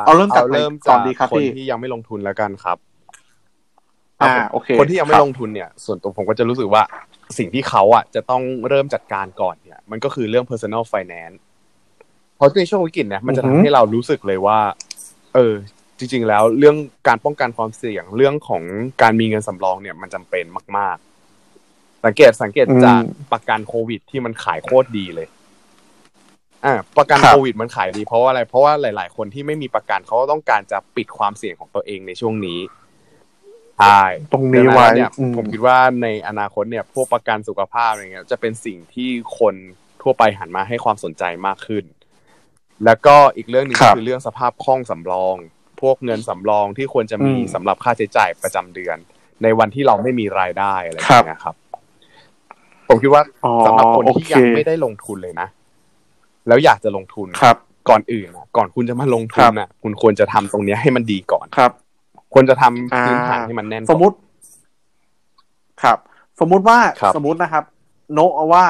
[0.06, 2.78] เอาเริ่มจากไหนเริ่มก่จาอกนดีครับคนพี่ที่ยังไม่ลงทุนแล้วกันครับ
[4.22, 6.82] อ่าครับผมโอเค คนที่ยังไม่ครับลงทุนเนี่ย ส่วนตัวผมก็จะรู้สึกว่า
[7.38, 11.36] สิ่งที่เขาอะจะต้องเริ่มจัดการก่อนเนี่ย มันก็คือเรื่อง personal finance
[12.36, 14.58] เพราะในช่วงวิกฤตเนี่ยมันจะอือทำหือให้เรารู้สึกเลยว่า
[15.34, 15.54] เออ
[15.98, 16.76] จริง ๆ แล้วเรื่อง
[17.08, 18.62] การป้องกันความเสี่ยงเรื่องของ
[19.02, 20.44] การมีเงินสำรองเนี่ยมันจำเป็น
[20.78, 20.96] มาก
[21.50, 25.28] ๆ สังเกตสังเกตจากประกันโควิด ที่มันขายโคตรดีเลย
[26.64, 32.60] อ่าประกันครับโควิดมันขายดีเพราะว่าอะไร เพราะว่าหลาย ๆ คนที่ไม่มีประกันเขาก็ต้องการจะปิดความเสี่ยงของตัวเองในช่วงนี้
[33.78, 39.54] ใช่ตรงนี้ไว้ดังเนี่ยอืมผมคิดว่าในอนาคตเนี่ย พวกประกันสุขภาพอะไรเงี้ยจะเป็นสิ่งที่คน
[40.02, 41.84] ทั่วไปหันมาให้ความสนใจมากขึ้น
[42.84, 45.36] แล้วก็อีกเรื่องหนึงครัก็บคือเรื่องสภาพคล่องสำรอง
[45.80, 48.96] พวกเงินสำรองที่ควรจะมีอืมสำหรับค่าใช้จ่ายประจำเดือน
[49.42, 51.54] ในวันที่เราไม่มีรายได้อะไรอย่างเงี้ยครับ
[52.88, 53.22] ผมคิดว่า
[53.66, 55.48] สำหรับคนที่ยังไม่ได้ลงทุนเลยนะ
[56.48, 57.56] แล้วอยากจะลงทุนครับ
[57.88, 61.72] ก่อนอื่นนะก่อนคุณจะมาลงทุนนะคุณควรจะทำตรงนี้ให้มันดีก่อนครับ
[62.34, 64.16] ควรจะทำพื้นฐานให้มันแน่นสมมติ
[65.82, 65.98] ครับ
[66.40, 66.78] สมมุติว่า
[67.16, 67.64] สมมตินะครับ
[68.12, 68.64] โนเอาว่า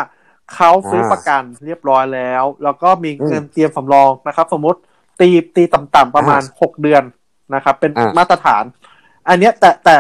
[0.54, 4.78] เขาซื้อประกันเรียบร้อยแล้ว แล้วก็มีเงินเตรียมสำรองนะครับ สมมติ
[5.20, 7.02] ตีตีต่ำๆประมาณหกเดือน
[7.54, 8.64] นะครับ เป็นมาตรฐาน
[9.28, 9.96] อันเนี้ยแต่แต่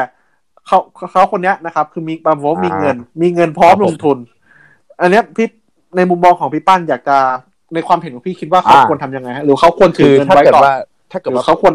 [0.66, 0.78] เขา
[1.12, 4.18] เขาคนเนี้ยนะครับ คือมีบางว่ามีเงิน มีเงินพร้อมลงทุน
[5.00, 5.48] อันเนี้ยพี่
[5.96, 7.18] ในมุมมองของพี่ปั้นอยากจะ
[7.74, 10.62] ในความเห็นของพี่คิดว่าเขาควรทำยังไงหรือเขาควรถือเงินไว้ก่อน
[11.12, 11.74] ถ้าเกิดว่าเขาควร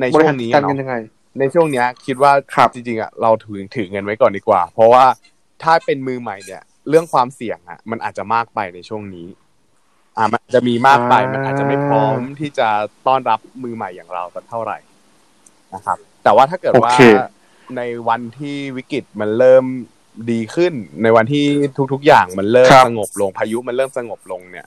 [0.00, 0.94] ในช่วงนี้กันยังไง
[1.38, 2.32] ในช่วงเนี้ย คิดว่า
[2.74, 5.04] จริงๆอะเราถือถือเงินไว้ก่อนดีกว่า เพราะว่า
[5.62, 9.26] ถ้าเป็นมือใหม่เนี่ย เรื่องความเสี่ยงอะ มันอาจจะมากไปในช่วงนี้
[10.16, 12.68] อ่ามันจะมีมากไปมันอาจจะไม่พร้อมที่จะ
[13.06, 14.78] ต้อนรับมือใหม่อย่างเราสักเท่าไหร่
[15.74, 16.92] นะครับ แต่ว่าถ้าเกิดว่า
[17.76, 19.64] ในวันที่วิกฤตมันเริ่ม
[20.30, 21.46] ดีขึ้น ในวันที่
[21.92, 24.66] ทุก ๆ อย่างมันเริ่มสงบลงพายุมันเริ่มสงบลงเนี่ย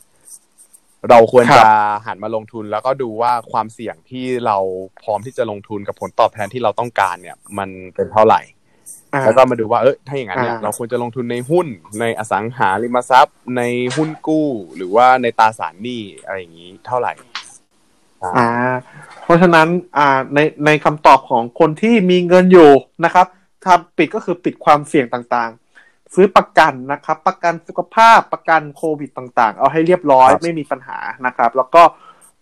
[1.09, 1.67] เราควรจะ
[2.05, 4.57] หันมาลงทุนแล้วก็ดูว่าความเสี่ยงที่เรา
[5.03, 8.41] พร้อมที่จะลงทุนกับผลตอบแทนที่เราต้องการเนี่ย มันเป็นเท่าไหร่
[9.23, 11.67] แล้วก็มาดูว่าเออถ้าอย่างนั้นเนี่ยเราควรจะลงทุนในหุ้น
[11.99, 13.61] ในอสังหาริมทรัพย์ ใน
[13.95, 17.13] หุ้นกู้ หรือว่าในตราสารหนี้อะไรอย่างนี้เท่าไหร่
[18.37, 18.47] อ่า
[19.23, 22.71] เพราะฉะนั้นอ่าในในคำตอบของคนที่มีเงินอยู่
[23.05, 23.27] นะครับ
[23.65, 25.51] ทำปิดก็คือปิดความเสี่ยงต่าง
[26.15, 31.83] ซื้อประกันนะครับ ประกันสุขภาพประกันโควิดต่างๆ เอาให้เรียบร้อยไม่มีปัญหานะครับ แล้วก็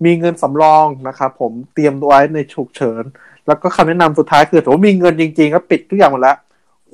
[0.05, 3.03] มีเงินสำรองนะครับผมเตรียมไว้ในฉุกเฉิน
[3.47, 6.37] แล้วก็คำแนะนำสุดท้ายคือถ้ามีเงินจริงๆก็ปิดทุกอย่างหมดแล้ว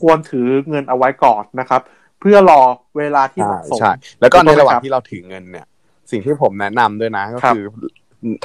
[0.01, 1.81] ควรถือเงินเอาไว้ก่อนนะครับ
[2.19, 2.61] เพื่อรอ
[2.97, 5.65] เวลาที่เหมาะสมใช่แล้วก็ในระหว่างที่เราถือเงินเนี่ย
[6.11, 7.63] สิ่งที่ผมแนะนำด้วยนะ ก็คือ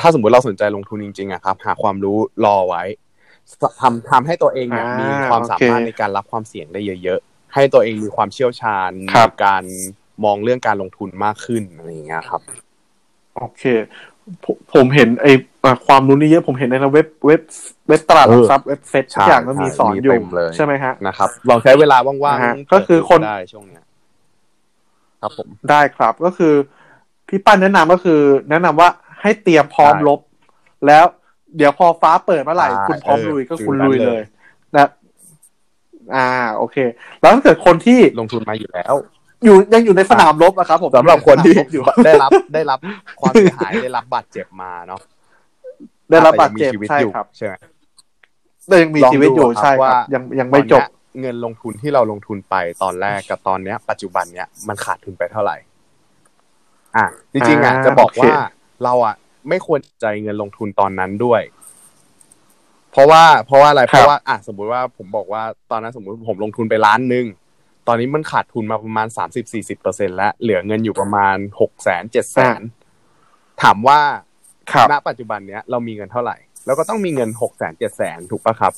[0.00, 2.82] ถ้าสมมติเราสนใจลงทุนจริงๆอะครับ หาความรู้รอไว้
[3.80, 7.20] ทำทำให้ตัวเองเนี่ยมีความสามารถในการรับความเสี่ยงได้เยอะ
[7.54, 9.12] ให้ตัวเองมีความเชี่ยวชาญใน
[9.44, 9.62] การ
[10.24, 12.40] มองเรื่องการลงทุนมากขึ้นอะไรอย่างเงี้ยครับ
[13.36, 13.62] โอเค
[14.74, 15.32] ผมเห็นไอ้
[15.86, 17.40] ความรู้นี้เยอะผมเห็นในเว็บเว็บ
[17.88, 20.18] เว็บตลาดหลักทรัพย์เว็บเซ็ตทุกอย่างก็มีสอนอยู่
[20.54, 23.82] ใช่ไหมฮะนะครับลองใช้เวลาว่างๆก็คือคนได้ช่วงเนี้ย
[25.20, 26.54] ครับผมได้ครับก็คือ
[27.28, 28.88] พี่ปั้นแนะนำก็คือ แนะนำว่า
[29.20, 30.20] ให้เตรียมพร้อมลบ
[30.86, 31.04] แล้ว
[31.56, 34.22] เดี๋ยวพอฟ้าเปิดเมื่อไหร่คุณพร้อมลุยก็คุณลุยเลย
[34.76, 34.88] นะ
[36.14, 36.76] อ่า โอเค
[37.20, 38.94] แล้วถ้าเกิดคนที่ลงทุนมาอยู่แล้ว
[39.44, 41.54] อยู่ยังอยู่ในสนามรบอะครับผมสำหรับคนที่
[42.06, 42.78] ได้รับได้รับ
[43.20, 45.00] ความเสียหายได้รับบาดเจ็บมาเนาะ
[46.10, 47.54] ได้รับบาดเจ็บใช่ครับใช่ไหม
[48.68, 50.82] ได้ยังมีชีวิตอยู่ใช่ครับยังยังไม่จบ
[51.20, 55.56] เงินลงทุนที่เราลงทุนไปตอนแรกกับตอนเนี้ย ปัจจุบันเนี้ยมันขาดทุนไปเท่าไหร่
[56.96, 58.32] อะจริงๆอะจะบอกว่า
[58.84, 59.14] เราอะ
[59.48, 61.42] ไม่ควรใจเงินลงทุนตอนนั้นด้วย
[62.92, 67.26] เพราะว่า เพราะว่าอะไรเพราะว่า อะสมมุติว่าผมบอกว่าตอนนั้นสมมติผมลงทุนไปล้านหนึ่ง
[67.86, 72.60] ตอนนี้มันขาดทุนมาประมาณสามสิบสี่สิบเปอร์เซ็นแล้ว เหลือเงินอยู่ประมาณหกแสนเจ็ดแสน
[73.62, 74.00] ถามว่า
[74.92, 78.72] ณปัจจุบันเนี้ยเรามีเงินเท่าไหร่เราก็ต้องมีเงินหกแสนเจ็ดแสนถูกปะครับ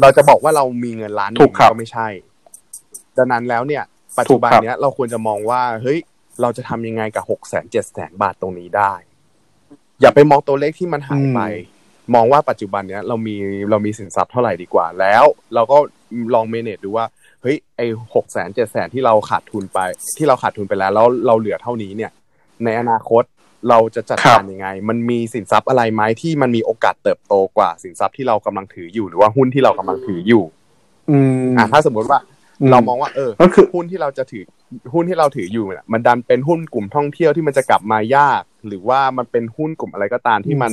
[0.00, 2.08] เราจะบอกว่าเรามีเงินล้านหนึ่งก็ไม่ใช่
[3.16, 3.84] ดังนั้นแล้วเนี่ย
[4.18, 5.98] ปัจจุบันเนี้ยเราควรจะมองว่า เฮ้ย
[6.40, 8.92] เราจะทำยังไงกับหกแสนเจ็ดแสนบาทตรงนี้ได้
[10.00, 11.40] อย่าไปมองตัวเลขที่มันหายไป
[12.14, 13.36] มองว่าปัจจุบันเนี้ยเรามี
[13.70, 15.78] เรามีสินทรัพย์เท่าไหร่ดีกว่าแล้ว เราก็
[16.34, 17.06] ลองเมเนจดูว่า
[17.42, 17.80] เฮ้ยไอ
[18.14, 19.78] หกแสนเจ็ดแสนที่เราขาดทุนไป
[20.18, 22.10] ที่เราขาดทุนไปแล้วแล้วเราเหลือเท่านี้เนี่ย
[22.64, 23.22] ในอนาคต
[23.68, 30.44] เราจะจัดการยังไง มันมีสินทรัพย์อะไรไหมที่มันมีโอกาสเติบโตกว่าสินทรัพย์ที่เรากำลังถืออยู่หรือว่าหุ้นที่เรากำลังถืออยู่
[31.10, 32.20] อืมอ่าถ้าสมมติว่า
[32.70, 34.44] เรามองว่าเออก็คือหุ้นที่เราจะถือ
[34.94, 40.72] หุ้นที่เราถืออยู่เนี่ยมันดันเป็นหุ้นกลุ่มท่องเที่ยวที่มันจะกลับมายาก หรือว่ามันเป็นหุ้นกลุ่มอะไรก็ตามที่มัน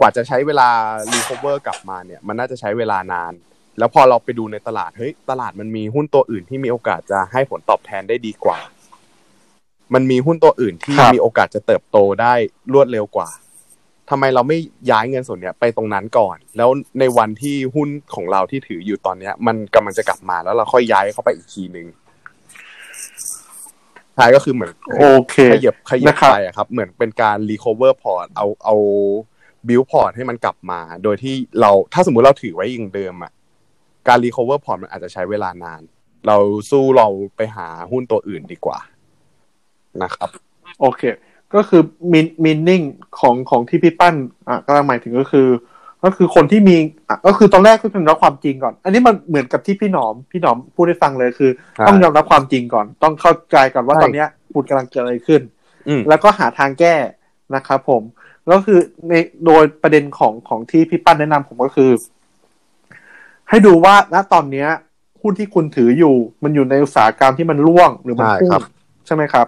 [0.00, 0.68] กว่าจะใช้เวลา
[1.12, 3.32] รีคอเวอร์กลับมาเนี่ย มันน่าจะใช้เวลานาน
[3.78, 8.58] แล้วพอเราไปดูในตลาดเฮ้ยตลาดมันมีหุ้นตัวอื่นที่มีโอกาสจะให้ผลตอบแทนได้ดีกว่า
[9.94, 12.34] มันมีหุ้นตัวอื่นที่มีโอกาสจะเติบโตได้
[12.72, 13.30] รวดเร็วกว่า
[14.10, 14.58] ทำไมเราไม่
[14.90, 21.86] ย้ายเงินส่วนเนี้ยไปตรงนั้นก่อน แล้วในวันที่หุ้นของเราที่ถืออยู่ตอนเนี้ย มันกำลังจะกลับมาแล้วเราค่อยย้ายเข้าไปอีกทีหนึ่ง
[24.18, 28.76] ท้ายก็คือเหมือนโอเคขยับขยับไปอะครับ เหมือนเป็นการ recover พอร์ตเอาเอา
[29.68, 33.32] build พอร์ตให้มันกลับมา โดยที่เราถ้าสมมุติเราถือไว้อย่างเดิมอะ
[34.08, 35.82] การ recover พอร์ตมันอาจจะใช้เวลานาน
[36.26, 36.36] เรา
[36.70, 38.78] สู้เราไปหาหุ้นตัวอื่นดีกว่า
[40.02, 40.28] นะครับ
[40.80, 41.02] โอเค
[41.54, 42.80] ก็คือ mean meaning
[43.20, 44.14] ของของที่พี่ปั้น
[44.48, 45.48] อะก็หมายถึงก็คือ
[46.04, 46.76] ก็คือคนที่มี
[47.08, 51.50] อะก็คือตอนแรกก็ต้องรับความจริงก่อน อันนี้มันเหมือนกับที่พี่หนอม พี่หนอมพูดให้ฟังเลยคือ
[51.88, 55.42] ต้องยอมรับความจริงก่อน ต้องเข้าใจก่อนว่าตอนเนี้ยพูดกำลังเกิดอะไรขึ้น
[56.08, 56.94] แล้วก็หาทางแก้
[57.54, 58.02] นะครับผม
[58.50, 59.12] ก็คือใน
[59.46, 61.90] โดยประเด็นของของที่พี่ปั้นแนะนำผมก็คือ
[63.50, 64.68] ให้ดูว่าณตอนเนี้ย
[65.22, 68.50] หุ้นที่คุณถืออยู่มันอยู่ในอุตสาหกรรมที่มันร่วงหรือมันพุ่ง
[69.06, 69.46] ใช่ไหมครับ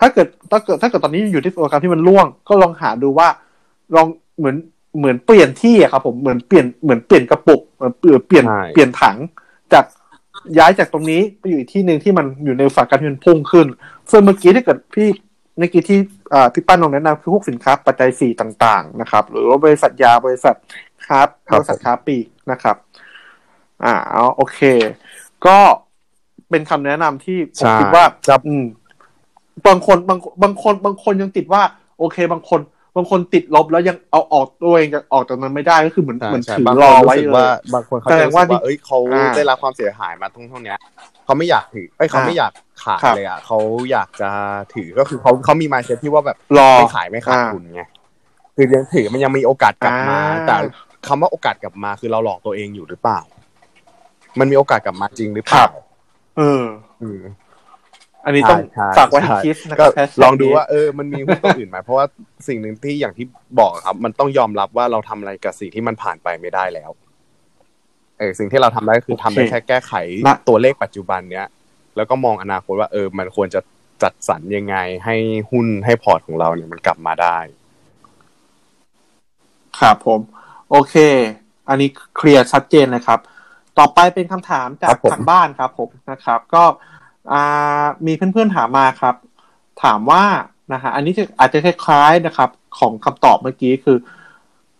[0.00, 3.28] ถ้าเกิดถ้าเกิดถ้าเกิดตอนนี้อยู่ที่อุตสาหกรรมที่มันร่วง ก็ลองหาดูว่า
[3.94, 4.06] ลอง
[4.38, 4.56] เหมือน
[4.98, 9.16] เหมือนเปลี่ยนที่อะครับ ผมเหมือนเปลี่ยนเหมือนเปลี่ยนกระปุกเหมือนเปลี่ยนเปลี่ยนเปลี่ยนถัง
[9.72, 9.84] จาก
[10.58, 13.66] ย้ายจากตรงนี้ไปอยู่อีกที่หนึ่งที่มันอยู่ในอุตสาหกรรมที่มันพุ่งขึ้น
[14.10, 15.08] ส่วนเมื่อกี้ถ้าเกิดพี่
[15.58, 15.98] เมื่อกี้ที่
[16.54, 20.56] พี่ปั้นลองแนะนำคือพวกสินค้าปัจจัยสี่ต่าง ๆ นะครับ หรือว่าบริษัทยาบริษัท
[21.08, 22.76] ครับบริษัทค้าปีกนะครับ
[23.84, 23.94] อ่า
[24.36, 24.60] โอเค
[25.46, 25.58] ก็
[26.50, 28.04] เป็นคำแนะนำที่ผมคิดว่า
[28.46, 28.64] อืม
[29.66, 31.62] บางคนบางบางคนบางคนยังติดว่า
[31.98, 32.60] โอเค บางคน
[32.96, 38.98] บางคนติดลบแล้วยังเอาออกตัวเองจะออกจากนั้นไม่ได้ก็คือเหมือนเหมือนถือรอไว้เลยว่าบางคนเขาจะว่าเอ้ยเขา
[39.36, 40.74] ได้รับความเสียหายมาทั้งเท่านี้
[41.24, 42.52] เขาไม่อยากถือไอ้เขาไม่อยาก
[42.84, 43.58] ขายเลยอะเขา
[43.90, 44.30] อยากจะ
[44.74, 47.82] ถือก็คือเขาเขามีมาเซ็ตที่ว่าแบบรอไม่ขายไม่ขาดทุนไง
[48.56, 50.56] คือยังถือมันยังมีโอกาสกลับมา แต่
[51.06, 53.20] คำว่าโอกาสกลับมาคือเราหลอกตัวเองอยู่หรือเปล่า
[54.38, 55.66] มันมีโอกาสกลับมาจริงหรือเปล่า
[56.38, 56.64] เออ
[58.24, 58.60] อันนี้ต้อง
[58.98, 59.86] ฝากไว้คิดนะก็
[60.22, 62.06] ลองดูว่าเออมันมีหุ้นตัวอื่นไหมเพราะว่า
[62.48, 63.26] สิ่งหนึ่งที่อย่างที่
[63.60, 66.90] บอกครับ มันต้องยอมรับว่าเราทำอะไรกับสิ่งที่มันผ่านไปไม่ได้แล้ว
[68.18, 69.92] เออสิ่งที่เราทำได้คือทำได้แค่แก้ไข
[70.48, 71.46] ตัวเลขปัจจุบันเนี้ย
[71.96, 73.60] แล้วก็มองอนาคตว่าเออ มันควรจะ
[74.02, 75.16] จัดสรรยังไง ให้
[75.50, 77.38] หุ้นให้พอร์ตของเราเนี่ยมันกลับมาได้
[79.80, 80.20] ครับผม
[80.70, 80.94] โอเค
[81.68, 83.20] อันนี้เคลียร์ชัดเจนเลยครับ
[83.78, 86.62] ต่อไปเป็นคำถามจากทางบ้านครับผมนะครับ ก็
[88.06, 89.14] มีเพื่อนๆถามมาครับ
[89.82, 90.24] ถามว่า
[90.72, 93.98] นะฮะอันนี้อาจจะคล้ายๆนะครับ ของคำตอบเมื่อกี้คือ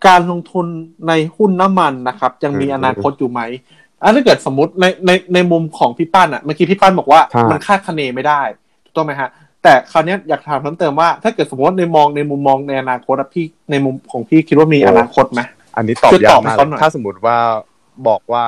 [0.07, 0.67] การลงทุน
[1.09, 3.41] ในหุ้นน้ำมันนะครับ ยังมีอนาคตอยู่ไหม
[4.03, 8.43] อันถ้าเกิดสมมติในในในมุมของพี่ป้านอะเมื่อกี้พี่ป้านบอกว่ามันคาดคะเนไม่ได้
[8.85, 9.29] ถูกต้องไหมฮะ
[9.63, 15.41] แต่คราวนี้อยากถามเพิ่มเติมว่า ถ้าเกิดสมมติในมองในมุมมองในอนาคตพี่ในมุมของพี่คิดว่ามีอนาคตไหม
[15.77, 17.37] อันนี้ตอบยากมากถ้าสมมติว่า
[18.09, 18.45] บอกว่า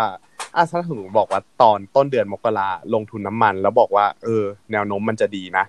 [0.56, 5.64] อะถ้าสมมติบอกว่าตอนต้นเดือนมกราลงทุนน้ามัน แล้วบอกว่า เออ แนวโน้มมันจะดีนะ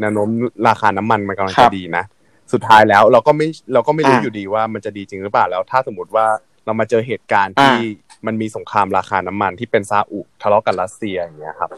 [0.00, 0.28] แนวโน้ม
[0.68, 2.04] ราคาน้ำมันมันกำลังจะดีนะ
[2.52, 6.26] สุดท้ายแล้วเราก็ไม่เราก็ไม่รู้อยู่ดีว่ามันจะดีจริงหรือเปล่าแล้ว ถ้าสมมติว่า
[6.64, 7.76] เรามาเจอเหตุการณ์ที่
[8.26, 11.70] มันมีสงครามราคาน้ำมันที่เป็นซาอุทะเลาะกับรัสเซียอย่างเงี้ยครับ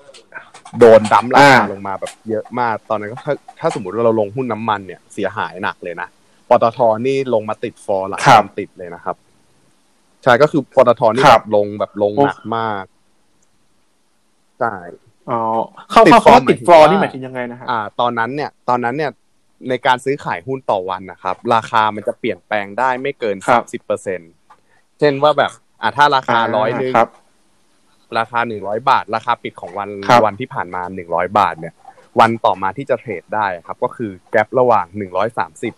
[0.78, 6.08] โดนดั้มราคาลงมาแบบเยอะมากตอนนั้นก็ถ้าถ้าสมมติว่าเราลงหุ้นน้ามันเนี่ยเสียหายหนักเลยนะ
[6.48, 8.20] ปตทนี่ลงมาติดฟอร์หลัก
[8.58, 9.16] ติดเลยนะครับ
[10.26, 12.84] ใช่ก็คือปตทนี่แบบลงแบบลงหนักมาก
[14.60, 14.74] ใช่
[15.30, 15.40] อ๋อ
[15.90, 19.10] เข้าเข้าเขาติดฟลอร์นี่หมายถึงยังไงนะฮะอ่า ตอนนั้นเนี่ย ตอนนั้นเนี่ย
[19.68, 24.20] ในการซื้อขายหุ้นต่อวันนะครับ ราคามันจะเปลี่ยนแปลงได้ไม่เกินสามสิบเปอร์เซ็น
[24.98, 25.50] เช่นว่าแบบ
[25.82, 26.94] อ่าถ้าราคาร้อยหนึ่ง
[28.18, 29.90] ราคาหนึ่งร้อยบาท ราคาปิดของวัน
[30.24, 31.74] วันที่ผ่านมาหนึ่งร้อยบาทเนี่ย
[32.20, 35.74] วันต่อมาที่จะเทรดได้ครับ ก็คือแกลบระหว่างหนึ่งร้อยสามสิบ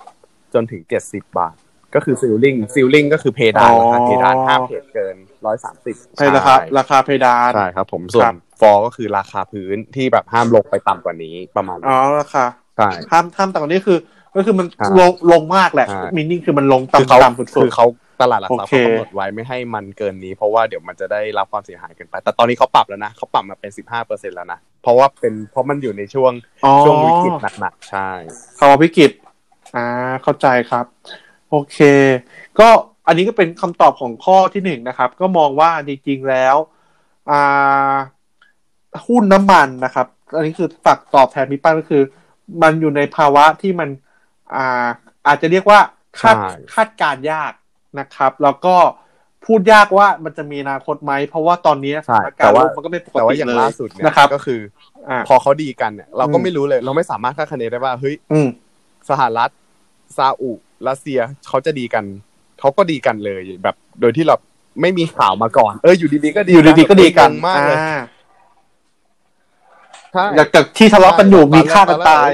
[0.54, 1.56] จนถึงเจ็ดสิบบาท
[1.94, 5.96] ก็คือซิลลิงซิลลิงก็คือเพดานราคาเพดานห้ามเพดเกินร้อยสามสิบ
[6.36, 12.44] ราคาราคาเพดานใช่ครับ ผมส่วนฟอร์ก็คือราคาพื้นที่แบบห้ามลงไปต่ำกว่านี้ประมาณอ๋อราคา
[12.76, 13.98] ใช่ห้ามห้ามต่ำกว่านี้คือ
[14.36, 14.66] ก็คือมัน
[14.98, 17.86] ลงลงมากแหละมินิ่งคือมันลงต่ำต่ำสุดๆคือเขา
[18.20, 26.32] ตลาดหลักทรัพย์เขากำหนดไว้ไม่ให้มันเกินนี้ เพราะว่าเดี๋ยวมันจะได้รับความเสียหายเกินไป แต่ตอนนี้เขาปรับแล้วนะเขาปรับมาเป็นสิบห้าเปอร์เซ็นแล้วนะเพราะว่าเป็นเพราะมันอยู่ในช่วง
[26.84, 28.10] ช่วงวิกฤตหนักๆใช่
[28.58, 29.10] ภาวะวิกฤต
[29.76, 29.86] อ่า
[30.22, 30.86] เข้าใจครับ
[31.50, 31.78] โอเค
[32.58, 32.68] ก็
[33.06, 36.56] อันนี้ก็เป็นคำตอบของข้อที่หนึ่งนะครับ ก็มองว่าจริงๆแล้ว
[37.30, 37.94] อ่า
[39.06, 40.06] หุ้นน้ำมันนะครับ
[40.36, 42.02] อันนี้คือฝากตอบแทนพี่ป้าก็คือ
[42.62, 43.88] มันอยู่ในภาวะที่มัน
[44.54, 44.86] อ่า
[45.26, 45.80] อาจจะเรียกว่า
[46.20, 46.36] คาด
[46.74, 47.52] คาดการยาก
[48.00, 48.76] นะครับ แล้วก็
[49.46, 53.56] พูดยากว่ามันจะมีอนาคตไหม เพราะว่าตอนนี้สถานการณ์มันก็ไม่ปกติเลย
[54.06, 54.60] นะครับก็คือ
[55.28, 58.14] พอเขาดีกันเนี่ย เราก็ไม่รู้เลย เราไม่สามารถคาดคะเนได้ว่าเฮ้ย
[59.10, 59.50] สหรัฐ
[60.16, 60.52] ซาอุ
[60.88, 62.04] รัสเซียเขาจะดีกัน
[62.60, 64.36] เขาก็ดีกันเลยแบบ โดยที่เรา
[64.80, 67.78] ไม่มีข่าวมาก่อน เอออยู่ดีๆก็ดีอยู่ดีๆก็ดีกันมากเลย
[70.12, 72.30] ใช่จากที่ทะเลาะกันอยู่มีฆ่ากันตาย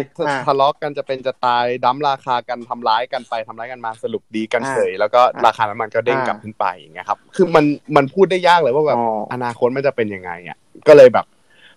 [0.47, 7.65] ทะเลาะกันจะเป็นจะตายดั้มราคากันทำร้ายกันไปทำร้ายกันมาสรุปดีกันเฉยแล้วก็ราคาน้ำมันก็เด้งกลับขึ้นไปอย่างเงี้ยครับ คือมัน
[7.97, 8.99] มันพูดได้ยากเลยว่าแบบ
[9.33, 11.27] อนาคตมันจะเป็นยังไงอะก็เลยแบบ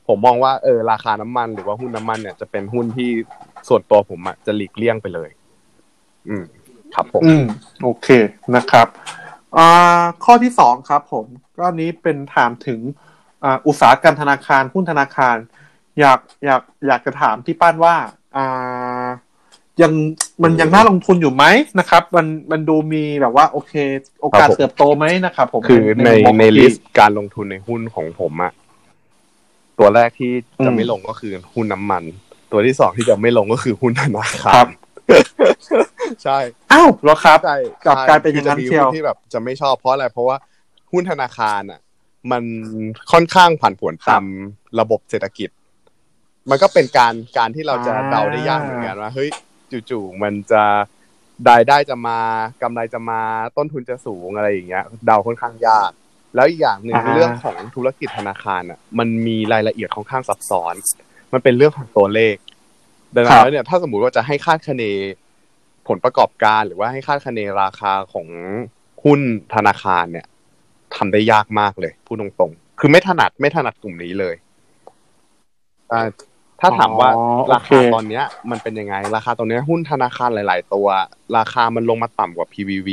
[0.07, 3.09] ผมมองว่าเออราคาน้ำมันหรือว่าหุ้นน้ามันเนี่ยจะเป็นหุ้นที่
[3.69, 5.29] ส่วนตัวผมอะจะหลีกเลี่ยงไปเลย
[6.29, 6.43] อืม
[6.97, 7.43] ครับผมอืม
[7.83, 8.07] โอเค
[8.55, 8.87] นะครับ
[9.57, 11.25] อ่าข้อที่สองครับผม
[11.59, 12.79] ก็นี้เป็นถามถึง
[13.43, 15.35] อ่าอุตสาหกรรมธนาคารหุ้นธนาคาร
[15.99, 17.95] อยากอยากอยากจะถามที่ป้านว่า
[18.35, 19.07] อ่า
[19.81, 19.93] ยัง
[20.43, 21.43] มันยังน่าลงทุนอยู่ไหม
[21.79, 23.73] นะครับ มันมันดูมีแบบว่า โอเค
[24.21, 28.51] โอกาสเติบโตไหมนะครับผมคือในในลิสต์การลงทุนในหุ้นของผมอะ
[29.79, 30.31] ตัวแรกที่
[30.65, 32.03] จะไม่ลงก็คือหุ้นน้ำมัน
[32.51, 34.65] ตัวที่สองที่จะไม่ลงก็คือหุ้นธนาคาร
[36.23, 36.39] ใช่
[36.73, 40.37] อ้าวเหรอครับใช่กลับกลายเป็นอย่างนั้นเชียวที่แบบจะไม่ชอบเพราะอะไร เพราะว่า
[40.91, 41.79] หุ้นธนาคารอะ
[42.31, 42.43] มัน
[43.11, 44.23] ค่อนข้างผันผวนตาม
[44.79, 45.49] ระบบเศรษฐกิจ
[46.49, 49.29] มันก็เป็นการการที่เราจะเดาได้ยากเหมือนกันว่าเฮ้ย
[49.89, 50.63] จู่ๆมันจะ
[51.49, 52.19] รายได้จะมา
[52.61, 53.21] กำไรจะมา
[53.57, 55.91] ต้นทุนจะสูงอะไรอย่างเงี้ย เดาค่อนข้างยาก
[56.35, 60.75] แล้วอีกอย่างหนึ่งเรื่องของธุรกิจธนาคารอะ มันมีรายละเอียดค่อนข้างซับซ้อน
[61.33, 62.35] มันเป็นเรื่องของตัวเลข
[63.15, 64.83] ดังนั้นแล้วเนี่ยถ้าสมมติว่าจะให้คาดคะเน
[65.87, 68.27] ผลประกอบการหรือว่าให้คาดคะเนราคาของ
[69.03, 69.19] หุ้น
[69.55, 70.25] ธนาคารเนี่ย
[70.95, 74.35] ทำได้ยากมากเลยพูดตรงๆ คือไม่ถนัดไม่ถนัดกลุ่มนี้เลย
[76.59, 77.09] ถ้าถามว่า
[77.53, 80.87] ราคาตอนเนี้ย มันเป็นยังไง ราคาตอนนี้หุ้นธนาคารหลาย ๆ ตัว
[81.37, 82.89] ราคามันลงมาต่ำกว่า PBV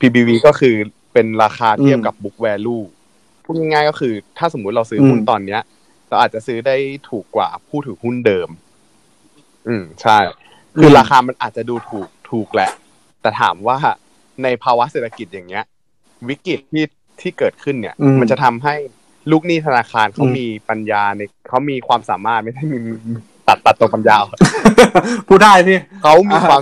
[0.00, 0.74] PBV ก็คือ
[1.12, 2.84] เป็นราคาเทียบกับ book value
[3.44, 5.60] พูดง่ายๆก็คือ ถ้าสมมุติเราซื้อหุ้นตอนเนี้ย
[6.08, 6.76] เราอาจจะซื้อได้
[7.10, 8.48] ถูกกว่าผู้ถือหุ้นเดิม
[9.68, 10.18] อืมใช่
[10.78, 12.70] คือราคามันอาจจะดูถูก ถูกแหละ
[13.22, 13.78] แต่ถามว่า
[14.42, 15.64] ในภาวะเศรษฐกิจอย่างเงี้ย
[16.28, 16.84] วิกฤตที่
[17.20, 18.74] ที่เกิดขึ้นเนี่ย มันจะทำให้
[19.30, 22.78] ลูกหนี้ธนาคารเขามีปัญญาในเขามีความสามารถไม่ได้มี
[23.48, 24.16] ตัดตัดตัวปัญญา
[25.28, 26.60] พูดได้พี่เขามีความ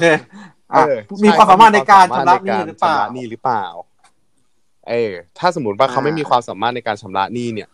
[1.24, 3.64] มีความสามารถในการชำระหนี้หรือเปล่านี่หรือเปล่า
[4.88, 7.68] เออ ถ้าสมมติว่าเขาไม่มีความสามารถในการชำระหนี้เนี่ย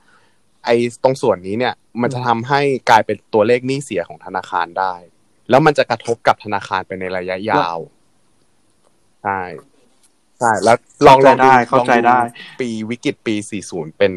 [0.64, 4.94] ไอ้ตรงส่วนนี้เนี่ย มันจะทำให้กลายเป็นตัวเลขหนี้เสียของธนาคารได้
[5.50, 7.78] แล้วมันจะกระทบกับธนาคารไปในระยะยาว
[9.22, 9.40] ใช่
[10.38, 12.18] ใช่แล้วลองลองได้เข้าใจได้
[12.60, 13.34] ปีวิกฤตปี
[13.66, 14.12] 40 เป็น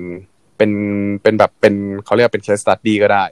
[0.58, 0.72] เป็น
[1.22, 3.26] เป็นแบบเป็นเขาเรียกเป็นเคสตัดดี้ก็ได้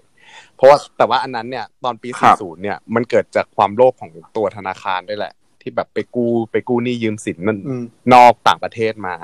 [0.55, 7.59] เพราะว่าแต่ว่าอันนั้นเนี่ย ตอนปี 40 เนี่ย มันเกิดจากความโลภของตัวธนาคารด้วยแหละ ที่แบบไปกู้ไปกู้หนี้ยืมสินนั่น
[8.13, 9.15] นอกต่างประเทศมา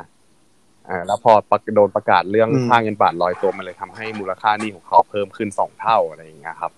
[0.89, 1.33] อ่าแล้วพอ
[1.75, 6.71] โดนประกาศเรื่องค่าเงินบาทลอยตัวมันเลยทำให้มูลค่านี้ของเขาเพิ่มขึ้นสองเท่าอะไรอย่างเงี้ยครับ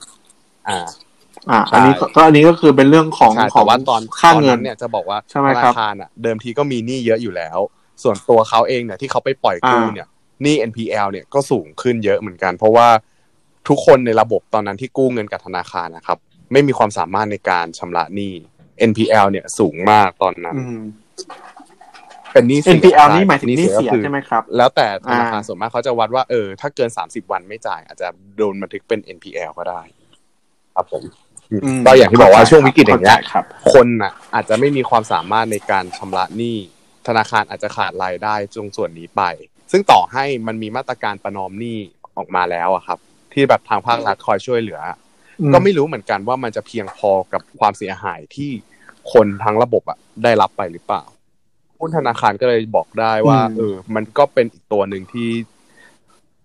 [0.67, 0.87] อ่า
[1.51, 7.59] อ่า อันนี้ก็อันนี้ก็คือเป็นเรื่องของของว่าตอนค่าเงินเนี่ยจะบอกว่าธนาคารอะ เดิมทีก็มีหนี้เยอะอยู่แล้ว
[8.03, 10.07] ส่วนตัวเขาเองเนี่ยที่เขาไปปล่อยกู้เนี่ย
[10.43, 12.87] หนี้ NPL เนี่ยก็สูงขึ้นเยอะเหมือนกัน เพราะว่า
[13.67, 16.17] ทุกคนในระบบตอนนั้นที่กู้เงินกับธนาคารนะครับ
[16.51, 18.33] ไม่มีความสามารถในการชำระหนี้
[18.89, 20.57] NPL เนี่ยสูงมากตอนนั้น
[22.33, 29.81] เป็นหนี้ NPL นี่หมายถึงหนี้เสียใช่ไหมครับ แล้วแต่ธนาคารส่วนมากเขาจะวัดว่าเออถ้าเกินสามสิบวันไม่จ่าย อาจจะโดนบันทึกเป็น NPL ก็ได้
[30.75, 31.03] ครับผม
[31.85, 33.19] ก็อย่างที่บอกว่าช่วงวิกฤตอย่างเงี้ย
[33.73, 36.57] คนน่ะ อาจจะไม่มีความสามารถในการชำระหนี้
[37.07, 39.21] ธนาคารอาจจะขาดรายได้ตรงส่วนนี้ไป
[39.71, 41.77] ซึ่งต่อให้มันมีมาตรการประนอมหนี้
[42.17, 42.99] ออกมาแล้วอะครับ
[43.33, 44.81] ที่แบบทางภาครัฐคอยช่วยเหลือ
[45.53, 48.51] ก็ไม่รู้เหมือนกันว่ามันจะเพียงพอกับความเสียหายที่
[49.13, 51.03] คนทั้งระบบอะได้รับไปหรือเปล่า
[51.79, 55.29] หุ้นธนาคารก็เลยบอกได้ว่าเออ มันก็เป็นอีกตัวหนึ่งที่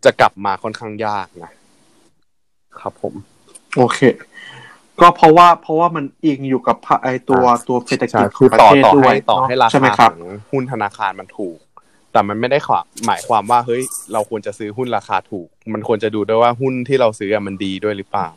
[0.05, 1.53] จะกลับมาค่อนข้างยากนะ
[2.81, 3.15] ครับผม
[3.77, 3.99] โอเค
[5.01, 11.59] ก็เพราะว่าเพราะว่ามันอิงอยู่กับไอตัวตัวเศรษฐกิจของประเทศด้วยต่อให้ราคาของหุ้นธนาคารมันถูก
[12.13, 12.59] แต่มันไม่ได้
[13.07, 18.29] หมายความว่าเฮ้ยเราควรจะซื้อหุ้นราคาถูก มันควรจะดูด้วยว่าหุ้นที่เราซื้อมันดีด้วยหรือเปล่า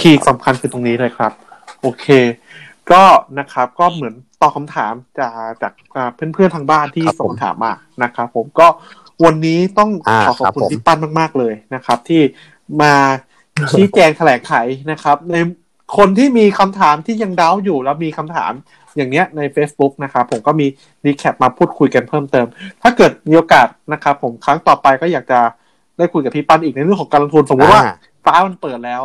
[0.00, 1.32] คีย์สำคัญคือตรงนี้เลยครับ
[1.80, 2.06] โอเค
[2.92, 3.02] ก็
[3.38, 5.72] นะครับก็เหมือนตอบคาถามจากจาก
[6.14, 8.68] เพื่อนๆทางบ้านที่ส่งคำถามมานะครับผมก็
[9.24, 9.90] วันนี้ต้อง
[10.26, 12.22] ขอขอบคุณพี่ปั้นมาก ๆเลยนะครับ ที่
[12.82, 12.94] มา
[13.70, 14.54] ชี้แจงแถลงไข
[14.90, 15.36] นะครับ ใน
[15.96, 18.52] คนที่มีคำถามที่ยังดาวอยู่แล้วมีคำถาม
[18.96, 20.66] อย่างเนี้ยใน Facebook นะครับผมก็มี
[21.04, 22.46] รีแคปมาพูดคุยกันเพิ่มเติม
[22.82, 25.40] ถ้าเกิดมีโอกาสนะครับผมครั้งต่อไปก็อยากจะ
[25.98, 27.82] ได้คุยกับพี่ปั้นอีกในเรื่องของการลงทุนสมมติว่า
[28.24, 29.02] ฟ้ามันเปิดแล้ว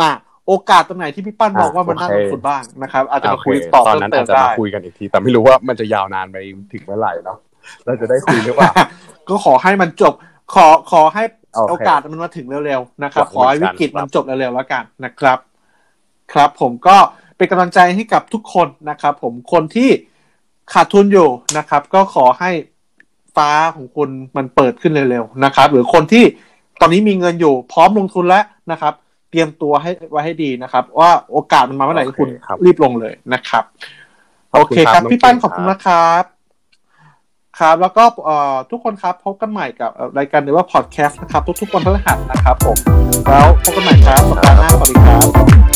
[0.00, 0.10] อ่า
[0.46, 6.36] โอกาสตรงไหนที่พี่ปั้นบอกว่ามันน่าลงทุนบ้างนะครับ อาจจะมาคุยต่อตอนนั้นอาจจะมาคุยกันอีกที แต่ไม่รู้ว่ามันจะยาวนานไป
[6.72, 7.38] ถึงเมื่อไหร่เนาะ
[7.84, 8.70] เราจะได้คุยหรือเปล่า
[9.28, 10.14] ก็ขอให้มันจบ
[10.54, 11.22] ขอขอให้
[11.70, 15.38] โอกาสมันมาถึงเร็วๆนะครับ ขอให้วิกฤตมันจบเร็วๆแล้วกันนะครับ
[16.32, 16.96] ครับ ผมก็
[17.36, 19.90] เป็นกำลังใจให้กับทุกคนนะครับ ผมคนที่
[20.72, 22.50] ขาดทุนอยู่นะครับ ก็ขอให้
[23.36, 26.24] ฟ้าของคุณมันเปิดขึ้นเร็วๆนะครับ หรือคนที่
[26.80, 28.94] ตอนนี้มีเงินอยู่ พร้อมลงทุนแล้วนะครับ
[29.30, 32.28] เตรียมตัวให้ไว้ให้ดีนะครับ ว่าโอกาสมันมาเมื่อไหร่คุณ
[32.64, 33.64] รีบลงเลยนะครับ
[34.52, 36.24] โอเคครับ พี่ปั้นขอบคุณนะครับ
[37.60, 38.04] ครับ แล้วก็
[38.70, 42.76] ทุกคนครับพบกันใหม่กับรายการหรือว่าพอดแคสต์นะครับ ทุกๆวันพฤหัสนะครับผม
[43.26, 45.73] แล้วพบกันใหม่ครับสัปดาห์หน้าสวัสดีครับ